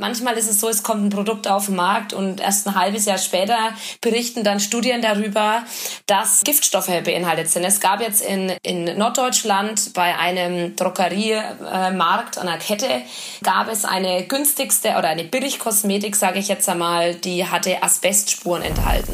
Manchmal 0.00 0.38
ist 0.38 0.48
es 0.48 0.58
so, 0.60 0.68
es 0.68 0.82
kommt 0.82 1.04
ein 1.04 1.10
Produkt 1.10 1.46
auf 1.46 1.66
den 1.66 1.76
Markt 1.76 2.14
und 2.14 2.40
erst 2.40 2.66
ein 2.66 2.74
halbes 2.74 3.04
Jahr 3.04 3.18
später 3.18 3.58
berichten 4.00 4.42
dann 4.42 4.58
Studien 4.58 5.02
darüber, 5.02 5.62
dass 6.06 6.40
Giftstoffe 6.42 6.90
beinhaltet 7.04 7.50
sind. 7.50 7.64
Es 7.64 7.80
gab 7.80 8.00
jetzt 8.00 8.22
in, 8.22 8.50
in 8.62 8.96
Norddeutschland 8.96 9.92
bei 9.92 10.16
einem 10.16 10.74
Drogeriemarkt 10.74 12.38
an 12.38 12.46
der 12.46 12.56
Kette 12.56 13.02
gab 13.42 13.70
es 13.70 13.84
eine 13.84 14.24
günstigste 14.24 14.90
oder 14.96 15.08
eine 15.08 15.24
Billigkosmetik, 15.24 16.16
sage 16.16 16.38
ich 16.38 16.48
jetzt 16.48 16.68
einmal, 16.68 17.14
die 17.14 17.46
hatte 17.46 17.82
Asbestspuren 17.82 18.62
enthalten. 18.62 19.12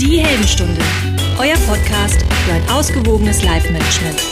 Die 0.00 0.18
Heldenstunde, 0.18 0.71
euer 1.42 1.58
Podcast 1.66 2.22
für 2.22 2.52
ein 2.52 2.68
ausgewogenes 2.70 3.42
Live-Management. 3.42 4.22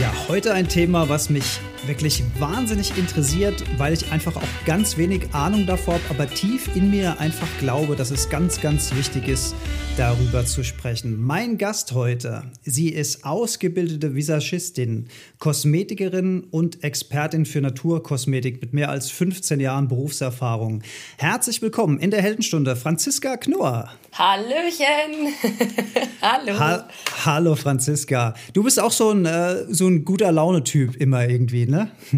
Ja, 0.00 0.14
heute 0.28 0.54
ein 0.54 0.66
Thema, 0.66 1.10
was 1.10 1.28
mich 1.28 1.60
wirklich 1.86 2.22
wahnsinnig 2.38 2.96
interessiert, 2.96 3.64
weil 3.76 3.92
ich 3.92 4.12
einfach 4.12 4.36
auch 4.36 4.64
ganz 4.64 4.96
wenig 4.96 5.34
Ahnung 5.34 5.66
davor 5.66 5.94
habe, 5.94 6.04
aber 6.10 6.28
tief 6.28 6.74
in 6.76 6.90
mir 6.90 7.18
einfach 7.18 7.48
glaube, 7.58 7.96
dass 7.96 8.10
es 8.10 8.28
ganz, 8.28 8.60
ganz 8.60 8.94
wichtig 8.94 9.26
ist, 9.28 9.54
darüber 9.96 10.46
zu 10.46 10.62
sprechen. 10.62 11.20
Mein 11.20 11.58
Gast 11.58 11.92
heute, 11.92 12.44
sie 12.62 12.88
ist 12.88 13.24
ausgebildete 13.24 14.14
Visagistin, 14.14 15.08
Kosmetikerin 15.38 16.44
und 16.50 16.84
Expertin 16.84 17.46
für 17.46 17.60
Naturkosmetik 17.60 18.60
mit 18.60 18.72
mehr 18.72 18.88
als 18.88 19.10
15 19.10 19.58
Jahren 19.60 19.88
Berufserfahrung. 19.88 20.82
Herzlich 21.18 21.62
willkommen 21.62 21.98
in 21.98 22.10
der 22.10 22.22
Heldenstunde, 22.22 22.76
Franziska 22.76 23.36
Knorr. 23.36 23.90
Hallöchen! 24.12 25.34
Hallo! 26.22 26.58
Ha 26.58 26.88
Hallo 27.24 27.54
Franziska. 27.54 28.34
Du 28.52 28.62
bist 28.62 28.80
auch 28.80 28.92
so 28.92 29.10
ein, 29.10 29.26
äh, 29.26 29.64
so 29.72 29.86
ein 29.86 30.04
guter 30.04 30.30
Laune-Typ 30.32 30.96
immer 30.96 31.28
irgendwie, 31.28 31.66
ne? 31.66 31.71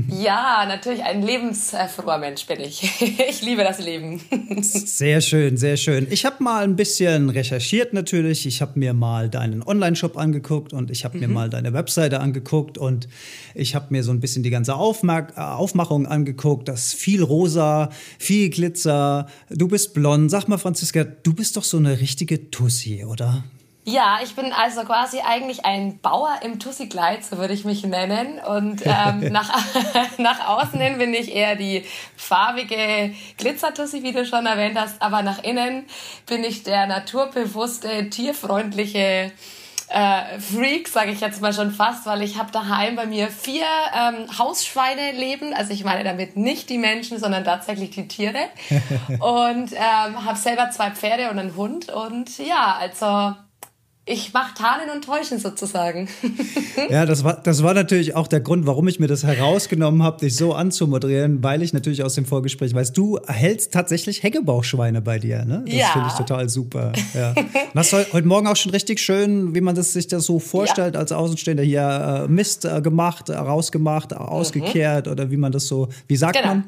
Ja, 0.08 0.64
natürlich 0.66 1.02
ein 1.02 1.22
lebensfroher 1.22 2.18
Mensch 2.18 2.46
bin 2.46 2.60
ich. 2.60 2.82
Ich 3.28 3.42
liebe 3.42 3.62
das 3.62 3.78
Leben. 3.78 4.20
Sehr 4.60 5.20
schön, 5.20 5.56
sehr 5.56 5.76
schön. 5.76 6.06
Ich 6.10 6.24
habe 6.24 6.42
mal 6.42 6.64
ein 6.64 6.76
bisschen 6.76 7.30
recherchiert 7.30 7.92
natürlich. 7.92 8.46
Ich 8.46 8.60
habe 8.60 8.78
mir 8.78 8.92
mal 8.92 9.28
deinen 9.28 9.62
Online-Shop 9.62 10.16
angeguckt 10.16 10.72
und 10.72 10.90
ich 10.90 11.04
habe 11.04 11.16
mhm. 11.16 11.20
mir 11.20 11.28
mal 11.28 11.50
deine 11.50 11.72
Webseite 11.72 12.20
angeguckt 12.20 12.78
und 12.78 13.08
ich 13.54 13.74
habe 13.74 13.86
mir 13.90 14.02
so 14.02 14.12
ein 14.12 14.20
bisschen 14.20 14.42
die 14.42 14.50
ganze 14.50 14.74
Aufma 14.74 15.26
Aufmachung 15.36 16.06
angeguckt. 16.06 16.68
Das 16.68 16.86
ist 16.86 16.94
viel 16.94 17.22
rosa, 17.22 17.90
viel 18.18 18.50
Glitzer. 18.50 19.26
Du 19.50 19.68
bist 19.68 19.94
blond. 19.94 20.30
Sag 20.30 20.48
mal, 20.48 20.58
Franziska, 20.58 21.04
du 21.04 21.34
bist 21.34 21.56
doch 21.56 21.64
so 21.64 21.76
eine 21.76 22.00
richtige 22.00 22.50
Tussi, 22.50 23.04
oder? 23.04 23.44
Ja, 23.86 24.20
ich 24.22 24.34
bin 24.34 24.50
also 24.52 24.82
quasi 24.84 25.20
eigentlich 25.20 25.66
ein 25.66 25.98
Bauer 25.98 26.38
im 26.42 26.58
Tussi-Kleid, 26.58 27.22
so 27.22 27.36
würde 27.36 27.52
ich 27.52 27.66
mich 27.66 27.84
nennen. 27.84 28.38
Und 28.38 28.82
ähm, 28.86 29.20
nach, 29.32 29.52
nach 30.18 30.48
außen 30.48 30.80
hin 30.80 30.96
bin 30.96 31.12
ich 31.12 31.34
eher 31.34 31.54
die 31.54 31.84
farbige 32.16 33.14
Glitzer-Tussi, 33.36 34.02
wie 34.02 34.12
du 34.12 34.24
schon 34.24 34.46
erwähnt 34.46 34.78
hast. 34.78 35.02
Aber 35.02 35.22
nach 35.22 35.42
innen 35.42 35.84
bin 36.26 36.44
ich 36.44 36.62
der 36.62 36.86
naturbewusste, 36.86 38.08
tierfreundliche 38.08 39.32
äh, 39.88 40.40
Freak, 40.40 40.88
sage 40.88 41.10
ich 41.10 41.20
jetzt 41.20 41.42
mal 41.42 41.52
schon 41.52 41.70
fast, 41.70 42.06
weil 42.06 42.22
ich 42.22 42.38
habe 42.38 42.50
daheim 42.50 42.96
bei 42.96 43.04
mir 43.04 43.28
vier 43.28 43.66
ähm, 43.94 44.26
Hausschweine 44.38 45.12
leben. 45.12 45.52
Also 45.52 45.74
ich 45.74 45.84
meine 45.84 46.04
damit 46.04 46.38
nicht 46.38 46.70
die 46.70 46.78
Menschen, 46.78 47.18
sondern 47.18 47.44
tatsächlich 47.44 47.90
die 47.90 48.08
Tiere. 48.08 48.48
und 49.20 49.72
ähm, 49.72 50.24
habe 50.24 50.38
selber 50.38 50.70
zwei 50.70 50.90
Pferde 50.90 51.30
und 51.30 51.38
einen 51.38 51.54
Hund. 51.54 51.90
Und 51.90 52.38
ja, 52.38 52.78
also 52.80 53.34
ich 54.06 54.34
mache 54.34 54.52
Tarnen 54.54 54.90
und 54.94 55.04
Täuschen 55.04 55.38
sozusagen. 55.38 56.08
ja, 56.90 57.06
das 57.06 57.24
war, 57.24 57.40
das 57.42 57.62
war 57.62 57.72
natürlich 57.72 58.14
auch 58.14 58.26
der 58.26 58.40
Grund, 58.40 58.66
warum 58.66 58.86
ich 58.86 59.00
mir 59.00 59.06
das 59.06 59.24
herausgenommen 59.24 60.02
habe, 60.02 60.20
dich 60.20 60.36
so 60.36 60.52
anzumoderieren, 60.52 61.42
weil 61.42 61.62
ich 61.62 61.72
natürlich 61.72 62.02
aus 62.02 62.14
dem 62.14 62.26
Vorgespräch 62.26 62.74
weiß, 62.74 62.92
du 62.92 63.18
hältst 63.26 63.72
tatsächlich 63.72 64.22
Hecgebauchschweine 64.22 65.00
bei 65.00 65.18
dir, 65.18 65.46
ne? 65.46 65.62
Das 65.64 65.74
ja. 65.74 65.86
finde 65.86 66.08
ich 66.08 66.14
total 66.14 66.50
super. 66.50 66.92
Ja. 67.14 67.30
Und 67.30 67.74
hast 67.74 67.92
heute 67.92 68.28
Morgen 68.28 68.46
auch 68.46 68.56
schon 68.56 68.72
richtig 68.72 69.00
schön, 69.00 69.54
wie 69.54 69.62
man 69.62 69.74
das, 69.74 69.94
sich 69.94 70.06
das 70.06 70.24
so 70.24 70.38
vorstellt, 70.38 70.94
ja. 70.94 71.00
als 71.00 71.10
Außenstehender 71.10 71.62
hier 71.62 72.26
äh, 72.26 72.30
Mist 72.30 72.66
äh, 72.66 72.82
gemacht, 72.82 73.30
äh, 73.30 73.36
rausgemacht, 73.36 74.14
ausgekehrt 74.14 75.06
mhm. 75.06 75.12
oder 75.12 75.30
wie 75.30 75.38
man 75.38 75.50
das 75.50 75.66
so, 75.66 75.88
wie 76.08 76.16
sagt 76.16 76.36
genau. 76.36 76.48
man? 76.56 76.64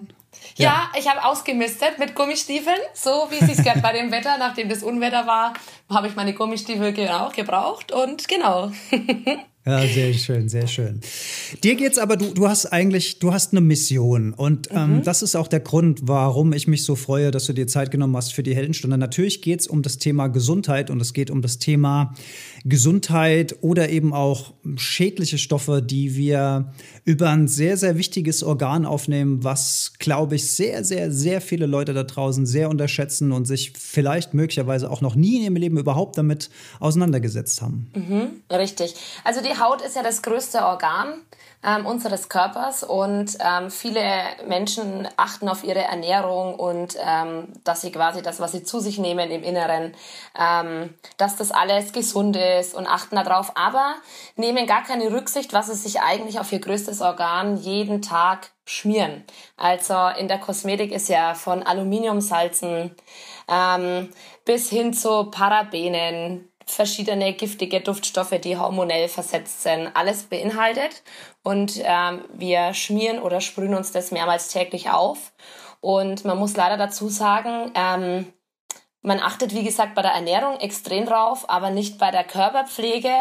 Ja, 0.57 0.65
ja 0.65 0.91
ich 0.99 1.09
habe 1.09 1.25
ausgemistet 1.25 1.99
mit 1.99 2.15
Gummistiefeln, 2.15 2.79
so 2.95 3.29
wie 3.31 3.37
es 3.37 3.47
sich 3.47 3.65
gehört 3.65 3.83
bei 3.83 3.93
dem 3.93 4.11
Wetter. 4.11 4.37
Nachdem 4.39 4.69
das 4.69 4.83
Unwetter 4.83 5.27
war, 5.27 5.55
habe 5.89 6.09
ich 6.09 6.17
meine 6.17 6.35
Gummistiefel 6.35 7.09
auch 7.09 7.33
gebraucht 7.33 7.93
und 7.93 8.29
genau. 8.29 8.71
Ja, 9.67 9.85
sehr 9.85 10.13
schön, 10.15 10.49
sehr 10.49 10.69
schön. 10.69 11.01
Dir 11.65 11.75
geht's 11.75 11.99
aber, 11.99 12.17
du, 12.17 12.33
du 12.33 12.49
hast 12.49 12.67
eigentlich, 12.67 13.19
du 13.19 13.33
hast 13.33 13.51
eine 13.51 13.61
Mission. 13.61 14.33
Und 14.33 14.69
ähm, 14.71 14.99
mhm. 14.99 15.03
das 15.03 15.23
ist 15.23 15.35
auch 15.35 15.49
der 15.49 15.59
Grund, 15.59 16.03
warum 16.05 16.53
ich 16.53 16.69
mich 16.69 16.85
so 16.85 16.95
freue, 16.95 17.33
dass 17.33 17.47
du 17.47 17.53
dir 17.53 17.67
Zeit 17.67 17.91
genommen 17.91 18.17
hast 18.17 18.33
für 18.33 18.45
die 18.45 18.55
Heldenstunde. 18.55 18.97
Natürlich 18.97 19.43
geht's 19.43 19.67
um 19.67 19.83
das 19.83 19.99
Thema 19.99 20.29
Gesundheit 20.29 20.89
und 20.89 21.01
es 21.01 21.13
geht 21.13 21.33
um 21.33 21.43
das 21.43 21.59
Thema 21.59 22.15
Gesundheit 22.69 23.57
oder 23.61 23.91
eben 23.91 24.13
auch 24.13 24.55
schädliche 24.77 25.39
Stoffe, 25.39 25.81
die 25.83 26.17
wir 26.17 26.73
über 27.05 27.31
ein 27.31 27.47
sehr, 27.47 27.77
sehr 27.77 27.97
wichtiges 27.97 28.43
Organ 28.43 28.85
aufnehmen, 28.85 29.45
was, 29.45 29.93
glaube 30.01 30.35
ich, 30.35 30.51
sehr, 30.51 30.83
sehr, 30.83 31.13
sehr 31.13 31.41
viele 31.41 31.67
Leute 31.67 31.95
da 31.95 32.03
draußen 32.03 32.45
sehr 32.45 32.69
unterschätzen 32.69 33.31
und 33.31 33.45
sich 33.45 33.73
vielleicht 33.79 34.35
möglicherweise 34.35 34.91
auch 34.91 35.01
noch 35.01 35.15
nie 35.15 35.37
in 35.37 35.43
ihrem 35.45 35.57
Leben 35.57 35.79
überhaupt 35.79 36.19
damit 36.19 36.51
auseinandergesetzt 36.81 37.63
haben. 37.63 37.91
Mhm, 37.95 38.57
richtig. 38.57 38.95
Also 39.23 39.41
die 39.43 39.59
Haut 39.61 39.81
ist 39.83 39.95
ja 39.95 40.03
das 40.03 40.23
größte 40.23 40.59
Organ 40.59 41.21
ähm, 41.67 41.85
unseres 41.85 42.29
Körpers 42.29 42.85
und 42.85 43.37
ähm, 43.41 43.71
viele 43.71 44.03
Menschen 44.47 45.09
achten 45.17 45.49
auf 45.49 45.65
ihre 45.65 45.83
Ernährung 45.83 46.55
und 46.55 46.97
ähm, 47.05 47.49
dass 47.65 47.81
sie 47.81 47.91
quasi 47.91 48.23
das, 48.23 48.39
was 48.39 48.53
sie 48.53 48.63
zu 48.63 48.79
sich 48.79 48.99
nehmen 48.99 49.31
im 49.31 49.43
Inneren, 49.43 49.95
ähm, 50.39 50.95
dass 51.17 51.37
das 51.37 51.51
alles 51.51 51.93
gesund 51.93 52.37
ist 52.37 52.75
und 52.75 52.87
achten 52.87 53.17
darauf, 53.17 53.57
aber 53.57 53.97
nehmen 54.37 54.67
gar 54.67 54.85
keine 54.85 55.11
Rücksicht, 55.11 55.53
was 55.53 55.67
sie 55.67 55.75
sich 55.75 56.01
eigentlich 56.01 56.39
auf 56.39 56.53
ihr 56.53 56.61
größtes 56.61 57.01
Organ 57.01 57.57
jeden 57.57 58.01
Tag 58.01 58.51
schmieren. 58.65 59.25
Also 59.57 59.97
in 60.19 60.29
der 60.29 60.39
Kosmetik 60.39 60.93
ist 60.93 61.09
ja 61.09 61.35
von 61.35 61.65
Aluminiumsalzen 61.65 62.95
ähm, 63.49 64.09
bis 64.45 64.71
hin 64.71 64.93
zu 64.93 65.31
Parabenen, 65.31 66.49
verschiedene 66.67 67.33
giftige 67.33 67.81
Duftstoffe, 67.81 68.39
die 68.43 68.59
hormonell 68.59 69.09
versetzt 69.09 69.63
sind, 69.63 69.91
alles 69.95 70.25
beinhaltet. 70.25 71.03
Und 71.43 71.81
ähm, 71.83 72.25
wir 72.35 72.75
schmieren 72.75 73.21
oder 73.21 73.41
sprühen 73.41 73.75
uns 73.75 73.93
das 73.93 74.11
mehrmals 74.11 74.49
täglich 74.49 74.91
auf. 74.91 75.33
Und 75.81 76.25
man 76.25 76.39
muss 76.39 76.57
leider 76.57 76.77
dazu 76.77 77.09
sagen, 77.09 77.71
ähm, 77.75 78.33
man 79.03 79.21
achtet, 79.21 79.55
wie 79.55 79.63
gesagt, 79.63 79.95
bei 79.95 80.03
der 80.03 80.11
Ernährung 80.11 80.59
extrem 80.59 81.07
drauf, 81.07 81.49
aber 81.49 81.71
nicht 81.71 81.99
bei 81.99 82.11
der 82.11 82.25
Körperpflege. 82.25 83.15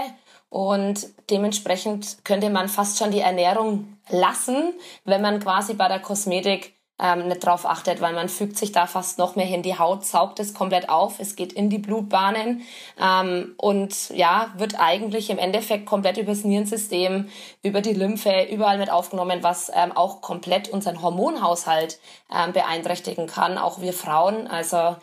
Und 0.50 1.08
dementsprechend 1.30 2.24
könnte 2.24 2.50
man 2.50 2.70
fast 2.70 2.98
schon 2.98 3.12
die 3.12 3.20
Ernährung 3.20 3.98
lassen, 4.10 4.74
wenn 5.04 5.22
man 5.22 5.40
quasi 5.40 5.74
bei 5.74 5.88
der 5.88 6.00
Kosmetik 6.00 6.75
ähm, 6.98 7.28
nicht 7.28 7.46
drauf 7.46 7.66
achtet, 7.66 8.00
weil 8.00 8.14
man 8.14 8.30
fügt 8.30 8.58
sich 8.58 8.72
da 8.72 8.88
fast 8.88 9.18
noch 9.18 9.36
mehr 9.36 9.46
hin. 9.46 9.64
Die 9.64 9.78
Haut 9.78 10.06
saugt 10.06 10.40
es 10.40 10.54
komplett 10.54 10.90
auf, 10.90 11.20
es 11.20 11.36
geht 11.36 11.52
in 11.52 11.70
die 11.70 11.78
Blutbahnen 11.78 12.62
ähm, 13.02 13.54
und 13.58 14.10
ja, 14.10 14.54
wird 14.58 14.80
eigentlich 14.80 15.30
im 15.30 15.38
Endeffekt 15.38 15.86
komplett 15.86 16.18
übers 16.18 16.44
Nierensystem, 16.44 17.30
über 17.64 17.82
die 17.82 17.94
Lymphe, 17.94 18.48
überall 18.50 18.78
mit 18.78 18.90
aufgenommen, 18.90 19.40
was 19.42 19.72
ähm, 19.76 19.92
auch 19.92 20.22
komplett 20.22 20.70
unseren 20.70 21.02
Hormonhaushalt 21.02 22.00
ähm, 22.34 22.54
beeinträchtigen 22.54 23.28
kann, 23.28 23.58
auch 23.58 23.82
wir 23.82 23.94
Frauen. 23.94 24.48
Also 24.48 24.96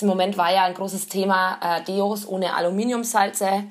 im 0.00 0.06
Moment 0.06 0.38
war 0.38 0.52
ja 0.52 0.64
ein 0.64 0.74
großes 0.74 1.08
Thema 1.08 1.58
äh, 1.62 1.82
Deos 1.82 2.26
ohne 2.26 2.54
Aluminiumsalze 2.54 3.64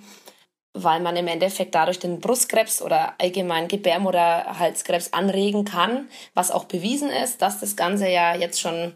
weil 0.84 1.00
man 1.00 1.16
im 1.16 1.28
Endeffekt 1.28 1.76
dadurch 1.76 2.00
den 2.00 2.20
Brustkrebs 2.20 2.82
oder 2.82 3.14
allgemein 3.20 3.68
Gebärmutterhalskrebs 3.68 5.14
anregen 5.14 5.66
kann, 5.66 6.10
was 6.34 6.52
auch 6.52 6.66
bewiesen 6.66 7.10
ist, 7.10 7.42
dass 7.42 7.60
das 7.60 7.76
Ganze 7.76 8.10
ja 8.10 8.36
jetzt 8.36 8.60
schon 8.60 8.96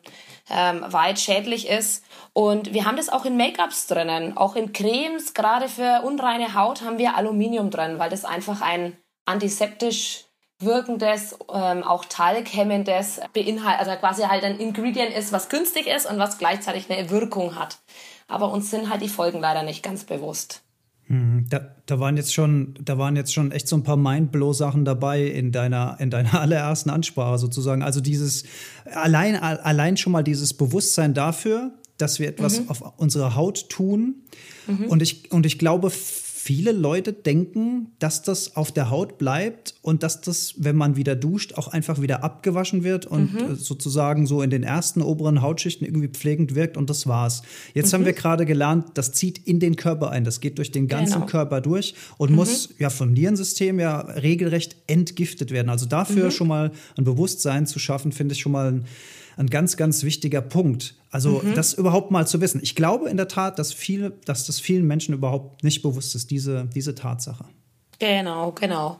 ähm, 0.49 0.83
weit 0.87 1.19
schädlich 1.19 1.67
ist. 1.67 2.03
Und 2.33 2.73
wir 2.73 2.85
haben 2.85 2.97
das 2.97 3.09
auch 3.09 3.25
in 3.25 3.37
Make-ups 3.37 3.87
drinnen, 3.87 4.37
auch 4.37 4.55
in 4.55 4.73
Cremes, 4.73 5.33
gerade 5.33 5.69
für 5.69 6.01
unreine 6.03 6.55
Haut 6.55 6.81
haben 6.81 6.97
wir 6.97 7.15
Aluminium 7.15 7.69
drin, 7.69 7.99
weil 7.99 8.09
das 8.09 8.25
einfach 8.25 8.61
ein 8.61 8.97
antiseptisch 9.25 10.25
wirkendes, 10.59 11.37
ähm, 11.53 11.83
auch 11.83 12.05
talghemmendes 12.05 13.19
also 13.19 13.91
quasi 13.95 14.23
halt 14.23 14.43
ein 14.43 14.59
Ingredient 14.59 15.15
ist, 15.15 15.31
was 15.31 15.49
günstig 15.49 15.87
ist 15.87 16.05
und 16.05 16.19
was 16.19 16.37
gleichzeitig 16.37 16.89
eine 16.89 17.09
Wirkung 17.09 17.57
hat. 17.57 17.77
Aber 18.27 18.51
uns 18.51 18.71
sind 18.71 18.89
halt 18.89 19.01
die 19.01 19.09
Folgen 19.09 19.39
leider 19.39 19.63
nicht 19.63 19.83
ganz 19.83 20.05
bewusst. 20.05 20.62
Mhm. 21.07 21.45
Da, 21.49 21.75
da, 21.85 21.99
waren 21.99 22.17
jetzt 22.17 22.33
schon, 22.33 22.75
da 22.83 22.97
waren 22.97 23.15
jetzt 23.15 23.33
schon 23.33 23.51
echt 23.51 23.67
so 23.67 23.75
ein 23.75 23.83
paar 23.83 23.97
Mindblow-Sachen 23.97 24.85
dabei 24.85 25.23
in 25.23 25.51
deiner, 25.51 25.97
in 25.99 26.09
deiner 26.09 26.33
allerersten 26.39 26.89
Ansprache 26.89 27.37
sozusagen. 27.37 27.81
Also 27.81 28.01
dieses 28.01 28.43
allein, 28.85 29.35
allein 29.35 29.97
schon 29.97 30.13
mal 30.13 30.23
dieses 30.23 30.53
Bewusstsein 30.53 31.13
dafür, 31.13 31.71
dass 31.97 32.19
wir 32.19 32.27
etwas 32.27 32.61
mhm. 32.61 32.69
auf 32.69 32.93
unsere 32.97 33.35
Haut 33.35 33.69
tun. 33.69 34.23
Mhm. 34.67 34.85
Und, 34.85 35.01
ich, 35.01 35.31
und 35.31 35.45
ich 35.45 35.59
glaube, 35.59 35.91
viele 36.43 36.73
Leute 36.73 37.13
denken, 37.13 37.93
dass 37.99 38.21
das 38.21 38.57
auf 38.57 38.73
der 38.73 38.89
Haut 38.89 39.17
bleibt 39.17 39.75
und 39.81 40.03
dass 40.03 40.19
das, 40.19 40.55
wenn 40.57 40.75
man 40.75 40.97
wieder 40.97 41.15
duscht, 41.15 41.53
auch 41.53 41.69
einfach 41.69 42.01
wieder 42.01 42.21
abgewaschen 42.21 42.83
wird 42.83 43.05
und 43.05 43.33
mhm. 43.33 43.53
Äh, 43.53 43.55
sozusagen 43.55 44.27
so 44.27 44.41
in 44.41 44.49
den 44.49 44.61
ersten 44.61 45.01
oberen 45.01 45.41
Hautschichten 45.41 45.87
irgendwie 45.87 46.09
pflegend 46.09 46.53
wirkt 46.53 46.75
und 46.75 46.89
das 46.89 47.07
war's. 47.07 47.43
Jetzt 47.73 47.93
mhm. 47.93 47.99
haben 47.99 48.05
wir 48.05 48.11
gerade 48.11 48.45
gelernt, 48.45 48.87
das 48.95 49.13
zieht 49.13 49.37
in 49.37 49.61
den 49.61 49.77
Körper 49.77 50.09
ein, 50.09 50.25
das 50.25 50.41
geht 50.41 50.57
durch 50.57 50.71
den 50.71 50.89
ganzen 50.89 51.13
genau. 51.13 51.27
Körper 51.27 51.61
durch 51.61 51.95
und 52.17 52.31
mhm. 52.31 52.35
muss 52.35 52.73
ja 52.77 52.89
vom 52.89 53.13
Nierensystem 53.13 53.79
ja 53.79 54.01
regelrecht 54.01 54.75
entgiftet 54.87 55.51
werden. 55.51 55.69
Also 55.69 55.85
dafür 55.85 56.25
mhm. 56.25 56.31
schon 56.31 56.47
mal 56.49 56.71
ein 56.97 57.05
Bewusstsein 57.05 57.67
zu 57.67 57.79
schaffen, 57.79 58.11
finde 58.11 58.33
ich 58.33 58.41
schon 58.41 58.51
mal 58.51 58.67
ein 58.67 58.85
ein 59.37 59.47
ganz, 59.47 59.77
ganz 59.77 60.03
wichtiger 60.03 60.41
Punkt. 60.41 60.95
Also 61.11 61.41
mhm. 61.43 61.55
das 61.55 61.73
überhaupt 61.73 62.11
mal 62.11 62.27
zu 62.27 62.41
wissen. 62.41 62.59
Ich 62.63 62.75
glaube 62.75 63.09
in 63.09 63.17
der 63.17 63.27
Tat, 63.27 63.59
dass, 63.59 63.73
viele, 63.73 64.11
dass 64.25 64.45
das 64.45 64.59
vielen 64.59 64.85
Menschen 64.85 65.13
überhaupt 65.13 65.63
nicht 65.63 65.81
bewusst 65.81 66.15
ist, 66.15 66.31
diese, 66.31 66.67
diese 66.73 66.95
Tatsache. 66.95 67.45
Genau, 67.99 68.51
genau. 68.51 68.99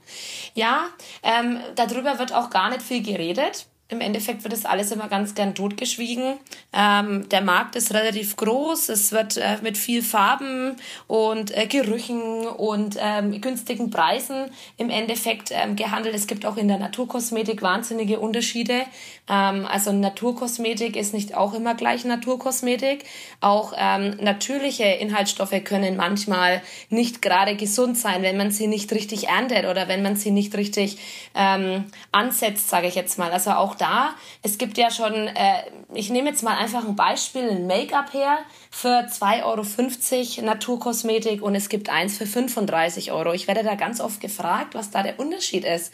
Ja, 0.53 0.87
ähm, 1.23 1.57
darüber 1.75 2.19
wird 2.19 2.33
auch 2.33 2.49
gar 2.49 2.69
nicht 2.69 2.81
viel 2.81 3.03
geredet. 3.03 3.67
Im 3.89 4.01
Endeffekt 4.01 4.43
wird 4.43 4.53
das 4.53 4.65
alles 4.65 4.91
immer 4.91 5.07
ganz 5.07 5.35
gern 5.35 5.53
totgeschwiegen. 5.53 6.35
Ähm, 6.71 7.29
der 7.29 7.41
Markt 7.41 7.75
ist 7.75 7.93
relativ 7.93 8.37
groß. 8.37 8.89
Es 8.89 9.11
wird 9.11 9.37
äh, 9.37 9.57
mit 9.61 9.77
viel 9.77 10.01
Farben 10.01 10.77
und 11.07 11.55
äh, 11.55 11.67
Gerüchen 11.67 12.47
und 12.47 12.97
ähm, 12.99 13.39
günstigen 13.41 13.91
Preisen 13.91 14.45
im 14.77 14.89
Endeffekt 14.89 15.51
ähm, 15.51 15.75
gehandelt. 15.75 16.15
Es 16.15 16.27
gibt 16.27 16.45
auch 16.45 16.57
in 16.57 16.69
der 16.69 16.79
Naturkosmetik 16.79 17.61
wahnsinnige 17.61 18.19
Unterschiede. 18.19 18.83
Ähm, 19.29 19.67
also 19.67 19.91
Naturkosmetik 19.91 20.95
ist 20.95 21.13
nicht 21.13 21.35
auch 21.35 21.53
immer 21.53 21.75
gleich 21.75 22.03
Naturkosmetik. 22.03 23.05
Auch 23.41 23.73
ähm, 23.77 24.17
natürliche 24.21 24.85
Inhaltsstoffe 24.85 25.63
können 25.63 25.97
manchmal 25.97 26.61
nicht 26.89 27.21
gerade 27.21 27.55
gesund 27.55 27.97
sein, 27.97 28.23
wenn 28.23 28.37
man 28.37 28.49
sie 28.49 28.67
nicht 28.67 28.91
richtig 28.91 29.27
erntet 29.27 29.65
oder 29.65 29.87
wenn 29.87 30.01
man 30.01 30.15
sie 30.15 30.31
nicht 30.31 30.55
richtig 30.55 30.97
ähm, 31.35 31.85
ansetzt, 32.11 32.69
sage 32.69 32.87
ich 32.87 32.95
jetzt 32.95 33.19
mal. 33.19 33.31
Also 33.31 33.51
auch 33.51 33.72
da, 33.73 34.15
es 34.41 34.57
gibt 34.57 34.77
ja 34.77 34.91
schon, 34.91 35.13
äh, 35.13 35.63
ich 35.93 36.09
nehme 36.09 36.29
jetzt 36.29 36.43
mal 36.43 36.57
einfach 36.57 36.85
ein 36.85 36.95
Beispiel, 36.95 37.49
ein 37.49 37.67
Make-up 37.67 38.13
her 38.13 38.39
für 38.71 39.07
2,50 39.07 40.37
Euro 40.37 40.45
Naturkosmetik 40.45 41.41
und 41.41 41.55
es 41.55 41.69
gibt 41.69 41.89
eins 41.89 42.17
für 42.17 42.25
35 42.25 43.11
Euro. 43.11 43.33
Ich 43.33 43.47
werde 43.47 43.63
da 43.63 43.75
ganz 43.75 44.01
oft 44.01 44.21
gefragt, 44.21 44.75
was 44.75 44.91
da 44.91 45.03
der 45.03 45.19
Unterschied 45.19 45.65
ist. 45.65 45.93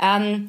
Ähm, 0.00 0.46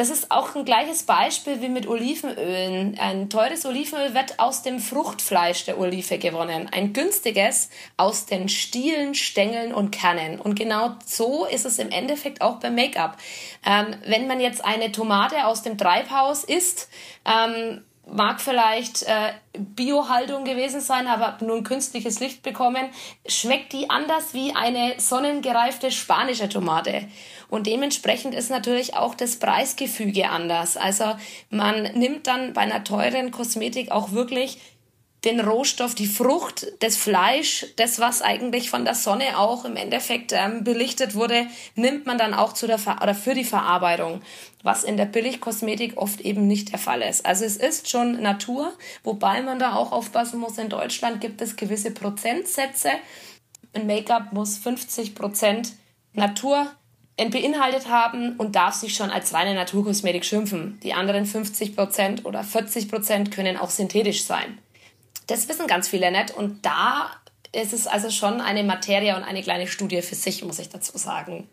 das 0.00 0.08
ist 0.08 0.30
auch 0.30 0.54
ein 0.54 0.64
gleiches 0.64 1.02
Beispiel 1.02 1.60
wie 1.60 1.68
mit 1.68 1.86
Olivenölen. 1.86 2.98
Ein 2.98 3.28
teures 3.28 3.66
Olivenöl 3.66 4.14
wird 4.14 4.38
aus 4.38 4.62
dem 4.62 4.78
Fruchtfleisch 4.78 5.66
der 5.66 5.78
Olive 5.78 6.16
gewonnen. 6.16 6.70
Ein 6.72 6.94
günstiges 6.94 7.68
aus 7.98 8.24
den 8.24 8.48
Stielen, 8.48 9.14
Stängeln 9.14 9.74
und 9.74 9.90
Kernen. 9.90 10.40
Und 10.40 10.58
genau 10.58 10.92
so 11.04 11.44
ist 11.44 11.66
es 11.66 11.78
im 11.78 11.90
Endeffekt 11.90 12.40
auch 12.40 12.60
beim 12.60 12.76
Make-up. 12.76 13.18
Ähm, 13.66 13.94
wenn 14.06 14.26
man 14.26 14.40
jetzt 14.40 14.64
eine 14.64 14.90
Tomate 14.90 15.44
aus 15.44 15.60
dem 15.60 15.76
Treibhaus 15.76 16.44
isst, 16.44 16.88
ähm, 17.26 17.84
mag 18.12 18.40
vielleicht 18.40 19.02
äh, 19.04 19.32
Biohaltung 19.58 20.44
gewesen 20.44 20.80
sein, 20.80 21.06
aber 21.06 21.38
nun 21.44 21.64
künstliches 21.64 22.20
Licht 22.20 22.42
bekommen, 22.42 22.88
schmeckt 23.26 23.72
die 23.72 23.90
anders 23.90 24.34
wie 24.34 24.54
eine 24.54 24.94
sonnengereifte 24.98 25.90
spanische 25.90 26.48
Tomate. 26.48 27.06
Und 27.48 27.66
dementsprechend 27.66 28.34
ist 28.34 28.50
natürlich 28.50 28.94
auch 28.94 29.14
das 29.14 29.36
Preisgefüge 29.36 30.30
anders. 30.30 30.76
Also 30.76 31.04
man 31.50 31.82
nimmt 31.94 32.26
dann 32.26 32.52
bei 32.52 32.62
einer 32.62 32.84
teuren 32.84 33.30
Kosmetik 33.30 33.90
auch 33.90 34.12
wirklich 34.12 34.58
den 35.24 35.40
Rohstoff, 35.40 35.94
die 35.94 36.06
Frucht, 36.06 36.66
das 36.80 36.96
Fleisch, 36.96 37.66
das, 37.76 37.98
was 37.98 38.22
eigentlich 38.22 38.70
von 38.70 38.84
der 38.84 38.94
Sonne 38.94 39.38
auch 39.38 39.64
im 39.64 39.76
Endeffekt 39.76 40.32
ähm, 40.32 40.64
belichtet 40.64 41.14
wurde, 41.14 41.46
nimmt 41.74 42.06
man 42.06 42.16
dann 42.16 42.32
auch 42.32 42.54
zu 42.54 42.66
der 42.66 42.78
Ver 42.78 43.00
oder 43.02 43.14
für 43.14 43.34
die 43.34 43.44
Verarbeitung, 43.44 44.22
was 44.62 44.82
in 44.82 44.96
der 44.96 45.04
Billigkosmetik 45.04 45.98
oft 45.98 46.22
eben 46.22 46.46
nicht 46.46 46.72
der 46.72 46.78
Fall 46.78 47.02
ist. 47.02 47.26
Also 47.26 47.44
es 47.44 47.58
ist 47.58 47.90
schon 47.90 48.22
Natur, 48.22 48.72
wobei 49.04 49.42
man 49.42 49.58
da 49.58 49.74
auch 49.74 49.92
aufpassen 49.92 50.40
muss, 50.40 50.56
in 50.56 50.70
Deutschland 50.70 51.20
gibt 51.20 51.42
es 51.42 51.56
gewisse 51.56 51.90
Prozentsätze. 51.90 52.90
Ein 53.74 53.86
Make-up 53.86 54.32
muss 54.32 54.56
50 54.56 55.14
Prozent 55.14 55.72
Natur 56.14 56.66
beinhaltet 57.28 57.88
haben 57.88 58.36
und 58.36 58.56
darf 58.56 58.74
sich 58.74 58.94
schon 58.94 59.10
als 59.10 59.34
reine 59.34 59.54
Naturkosmetik 59.54 60.24
schimpfen. 60.24 60.80
Die 60.82 60.94
anderen 60.94 61.26
50 61.26 61.76
Prozent 61.76 62.24
oder 62.24 62.42
40 62.42 62.88
Prozent 62.88 63.30
können 63.30 63.58
auch 63.58 63.68
synthetisch 63.68 64.24
sein. 64.24 64.58
Das 65.30 65.48
wissen 65.48 65.68
ganz 65.68 65.86
viele 65.86 66.10
nicht 66.10 66.32
und 66.32 66.66
da 66.66 67.12
ist 67.52 67.72
es 67.72 67.86
also 67.86 68.10
schon 68.10 68.40
eine 68.40 68.64
Materie 68.64 69.14
und 69.16 69.22
eine 69.22 69.42
kleine 69.42 69.68
Studie 69.68 70.02
für 70.02 70.16
sich, 70.16 70.44
muss 70.44 70.58
ich 70.58 70.70
dazu 70.70 70.98
sagen. 70.98 71.48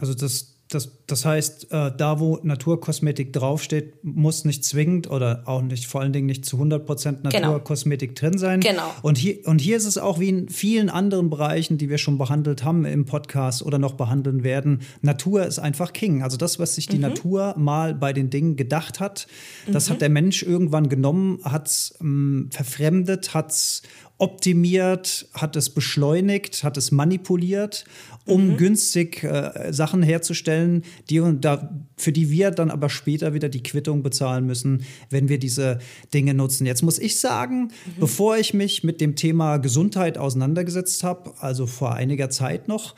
Also 0.00 0.14
das 0.14 0.54
das, 0.74 0.90
das 1.06 1.24
heißt, 1.24 1.72
äh, 1.72 1.92
da 1.96 2.20
wo 2.20 2.38
Naturkosmetik 2.42 3.32
draufsteht, 3.32 4.04
muss 4.04 4.44
nicht 4.44 4.64
zwingend 4.64 5.10
oder 5.10 5.42
auch 5.46 5.62
nicht 5.62 5.86
vor 5.86 6.00
allen 6.00 6.12
Dingen 6.12 6.26
nicht 6.26 6.44
zu 6.44 6.56
100 6.56 6.86
Prozent 6.86 7.22
genau. 7.22 7.38
Naturkosmetik 7.38 8.16
genau. 8.16 8.30
drin 8.30 8.38
sein. 8.38 8.60
Genau. 8.60 8.90
Und 9.02 9.18
hier, 9.18 9.46
und 9.46 9.60
hier 9.60 9.76
ist 9.76 9.86
es 9.86 9.98
auch 9.98 10.20
wie 10.20 10.28
in 10.28 10.48
vielen 10.48 10.88
anderen 10.90 11.30
Bereichen, 11.30 11.78
die 11.78 11.88
wir 11.88 11.98
schon 11.98 12.18
behandelt 12.18 12.64
haben 12.64 12.84
im 12.84 13.04
Podcast 13.04 13.62
oder 13.62 13.78
noch 13.78 13.94
behandeln 13.94 14.44
werden. 14.44 14.80
Natur 15.00 15.46
ist 15.46 15.58
einfach 15.58 15.92
King. 15.92 16.22
Also 16.22 16.36
das, 16.36 16.58
was 16.58 16.74
sich 16.74 16.86
die 16.86 16.96
mhm. 16.96 17.02
Natur 17.02 17.54
mal 17.56 17.94
bei 17.94 18.12
den 18.12 18.30
Dingen 18.30 18.56
gedacht 18.56 19.00
hat, 19.00 19.26
das 19.66 19.88
mhm. 19.88 19.92
hat 19.92 20.00
der 20.02 20.10
Mensch 20.10 20.42
irgendwann 20.42 20.88
genommen, 20.88 21.40
hat 21.44 21.68
es 21.68 21.94
ähm, 22.00 22.48
verfremdet, 22.50 23.34
hat 23.34 23.50
es 23.50 23.82
optimiert, 24.22 25.26
hat 25.34 25.56
es 25.56 25.70
beschleunigt, 25.70 26.62
hat 26.62 26.76
es 26.76 26.92
manipuliert, 26.92 27.84
um 28.24 28.48
mhm. 28.48 28.56
günstig 28.56 29.24
äh, 29.24 29.72
Sachen 29.72 30.02
herzustellen, 30.02 30.82
die 31.10 31.20
und 31.20 31.44
da, 31.44 31.70
für 31.96 32.12
die 32.12 32.30
wir 32.30 32.50
dann 32.50 32.70
aber 32.70 32.88
später 32.88 33.34
wieder 33.34 33.48
die 33.48 33.62
Quittung 33.62 34.02
bezahlen 34.02 34.46
müssen, 34.46 34.84
wenn 35.10 35.28
wir 35.28 35.38
diese 35.38 35.78
Dinge 36.14 36.34
nutzen. 36.34 36.66
Jetzt 36.66 36.82
muss 36.82 36.98
ich 36.98 37.18
sagen, 37.18 37.64
mhm. 37.64 38.00
bevor 38.00 38.36
ich 38.36 38.54
mich 38.54 38.84
mit 38.84 39.00
dem 39.00 39.16
Thema 39.16 39.56
Gesundheit 39.58 40.18
auseinandergesetzt 40.18 41.02
habe, 41.04 41.32
also 41.38 41.66
vor 41.66 41.94
einiger 41.94 42.30
Zeit 42.30 42.68
noch, 42.68 42.94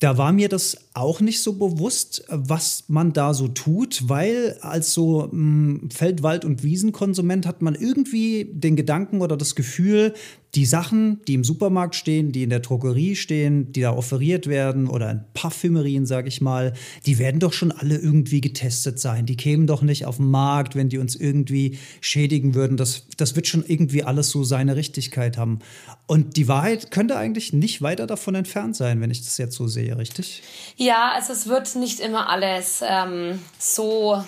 da 0.00 0.16
war 0.16 0.32
mir 0.32 0.48
das 0.48 0.89
auch 0.92 1.20
nicht 1.20 1.42
so 1.42 1.52
bewusst, 1.52 2.24
was 2.28 2.84
man 2.88 3.12
da 3.12 3.32
so 3.32 3.46
tut, 3.48 4.08
weil 4.08 4.56
als 4.60 4.92
so 4.92 5.28
mh, 5.30 5.30
hm, 5.30 5.90
Feld-, 5.90 6.22
Wald- 6.22 6.44
und 6.44 6.62
Wiesenkonsument 6.64 7.46
hat 7.46 7.62
man 7.62 7.74
irgendwie 7.74 8.50
den 8.52 8.74
Gedanken 8.74 9.20
oder 9.20 9.36
das 9.36 9.54
Gefühl, 9.54 10.14
die 10.54 10.66
Sachen, 10.66 11.20
die 11.28 11.34
im 11.34 11.44
Supermarkt 11.44 11.94
stehen, 11.94 12.32
die 12.32 12.42
in 12.42 12.50
der 12.50 12.58
Drogerie 12.58 13.14
stehen, 13.14 13.70
die 13.72 13.82
da 13.82 13.92
offeriert 13.92 14.48
werden 14.48 14.88
oder 14.88 15.10
in 15.10 15.20
Parfümerien, 15.32 16.06
sage 16.06 16.26
ich 16.26 16.40
mal, 16.40 16.72
die 17.06 17.18
werden 17.18 17.38
doch 17.38 17.52
schon 17.52 17.70
alle 17.70 17.96
irgendwie 17.96 18.40
getestet 18.40 18.98
sein. 18.98 19.26
Die 19.26 19.36
kämen 19.36 19.68
doch 19.68 19.82
nicht 19.82 20.06
auf 20.06 20.16
den 20.16 20.28
Markt, 20.28 20.74
wenn 20.74 20.88
die 20.88 20.98
uns 20.98 21.14
irgendwie 21.14 21.78
schädigen 22.00 22.54
würden. 22.54 22.76
Das, 22.76 23.06
das 23.16 23.36
wird 23.36 23.46
schon 23.46 23.64
irgendwie 23.64 24.02
alles 24.02 24.30
so 24.30 24.42
seine 24.42 24.74
Richtigkeit 24.74 25.38
haben. 25.38 25.60
Und 26.08 26.36
die 26.36 26.48
Wahrheit 26.48 26.90
könnte 26.90 27.16
eigentlich 27.16 27.52
nicht 27.52 27.80
weiter 27.80 28.08
davon 28.08 28.34
entfernt 28.34 28.74
sein, 28.74 29.00
wenn 29.00 29.12
ich 29.12 29.22
das 29.22 29.38
jetzt 29.38 29.54
so 29.54 29.68
sehe, 29.68 29.96
richtig? 29.96 30.42
Ja, 30.76 30.89
also 30.98 31.32
es 31.32 31.46
wird 31.46 31.74
nicht 31.76 32.00
immer 32.00 32.28
alles 32.28 32.82
ähm, 32.86 33.44
so 33.58 34.24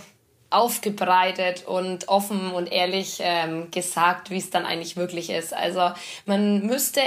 aufgebreitet 0.50 1.64
und 1.66 2.08
offen 2.08 2.52
und 2.52 2.70
ehrlich 2.70 3.18
ähm, 3.20 3.70
gesagt, 3.70 4.30
wie 4.30 4.36
es 4.36 4.50
dann 4.50 4.66
eigentlich 4.66 4.96
wirklich 4.96 5.30
ist. 5.30 5.54
Also 5.54 5.92
man 6.26 6.66
müsste 6.66 7.00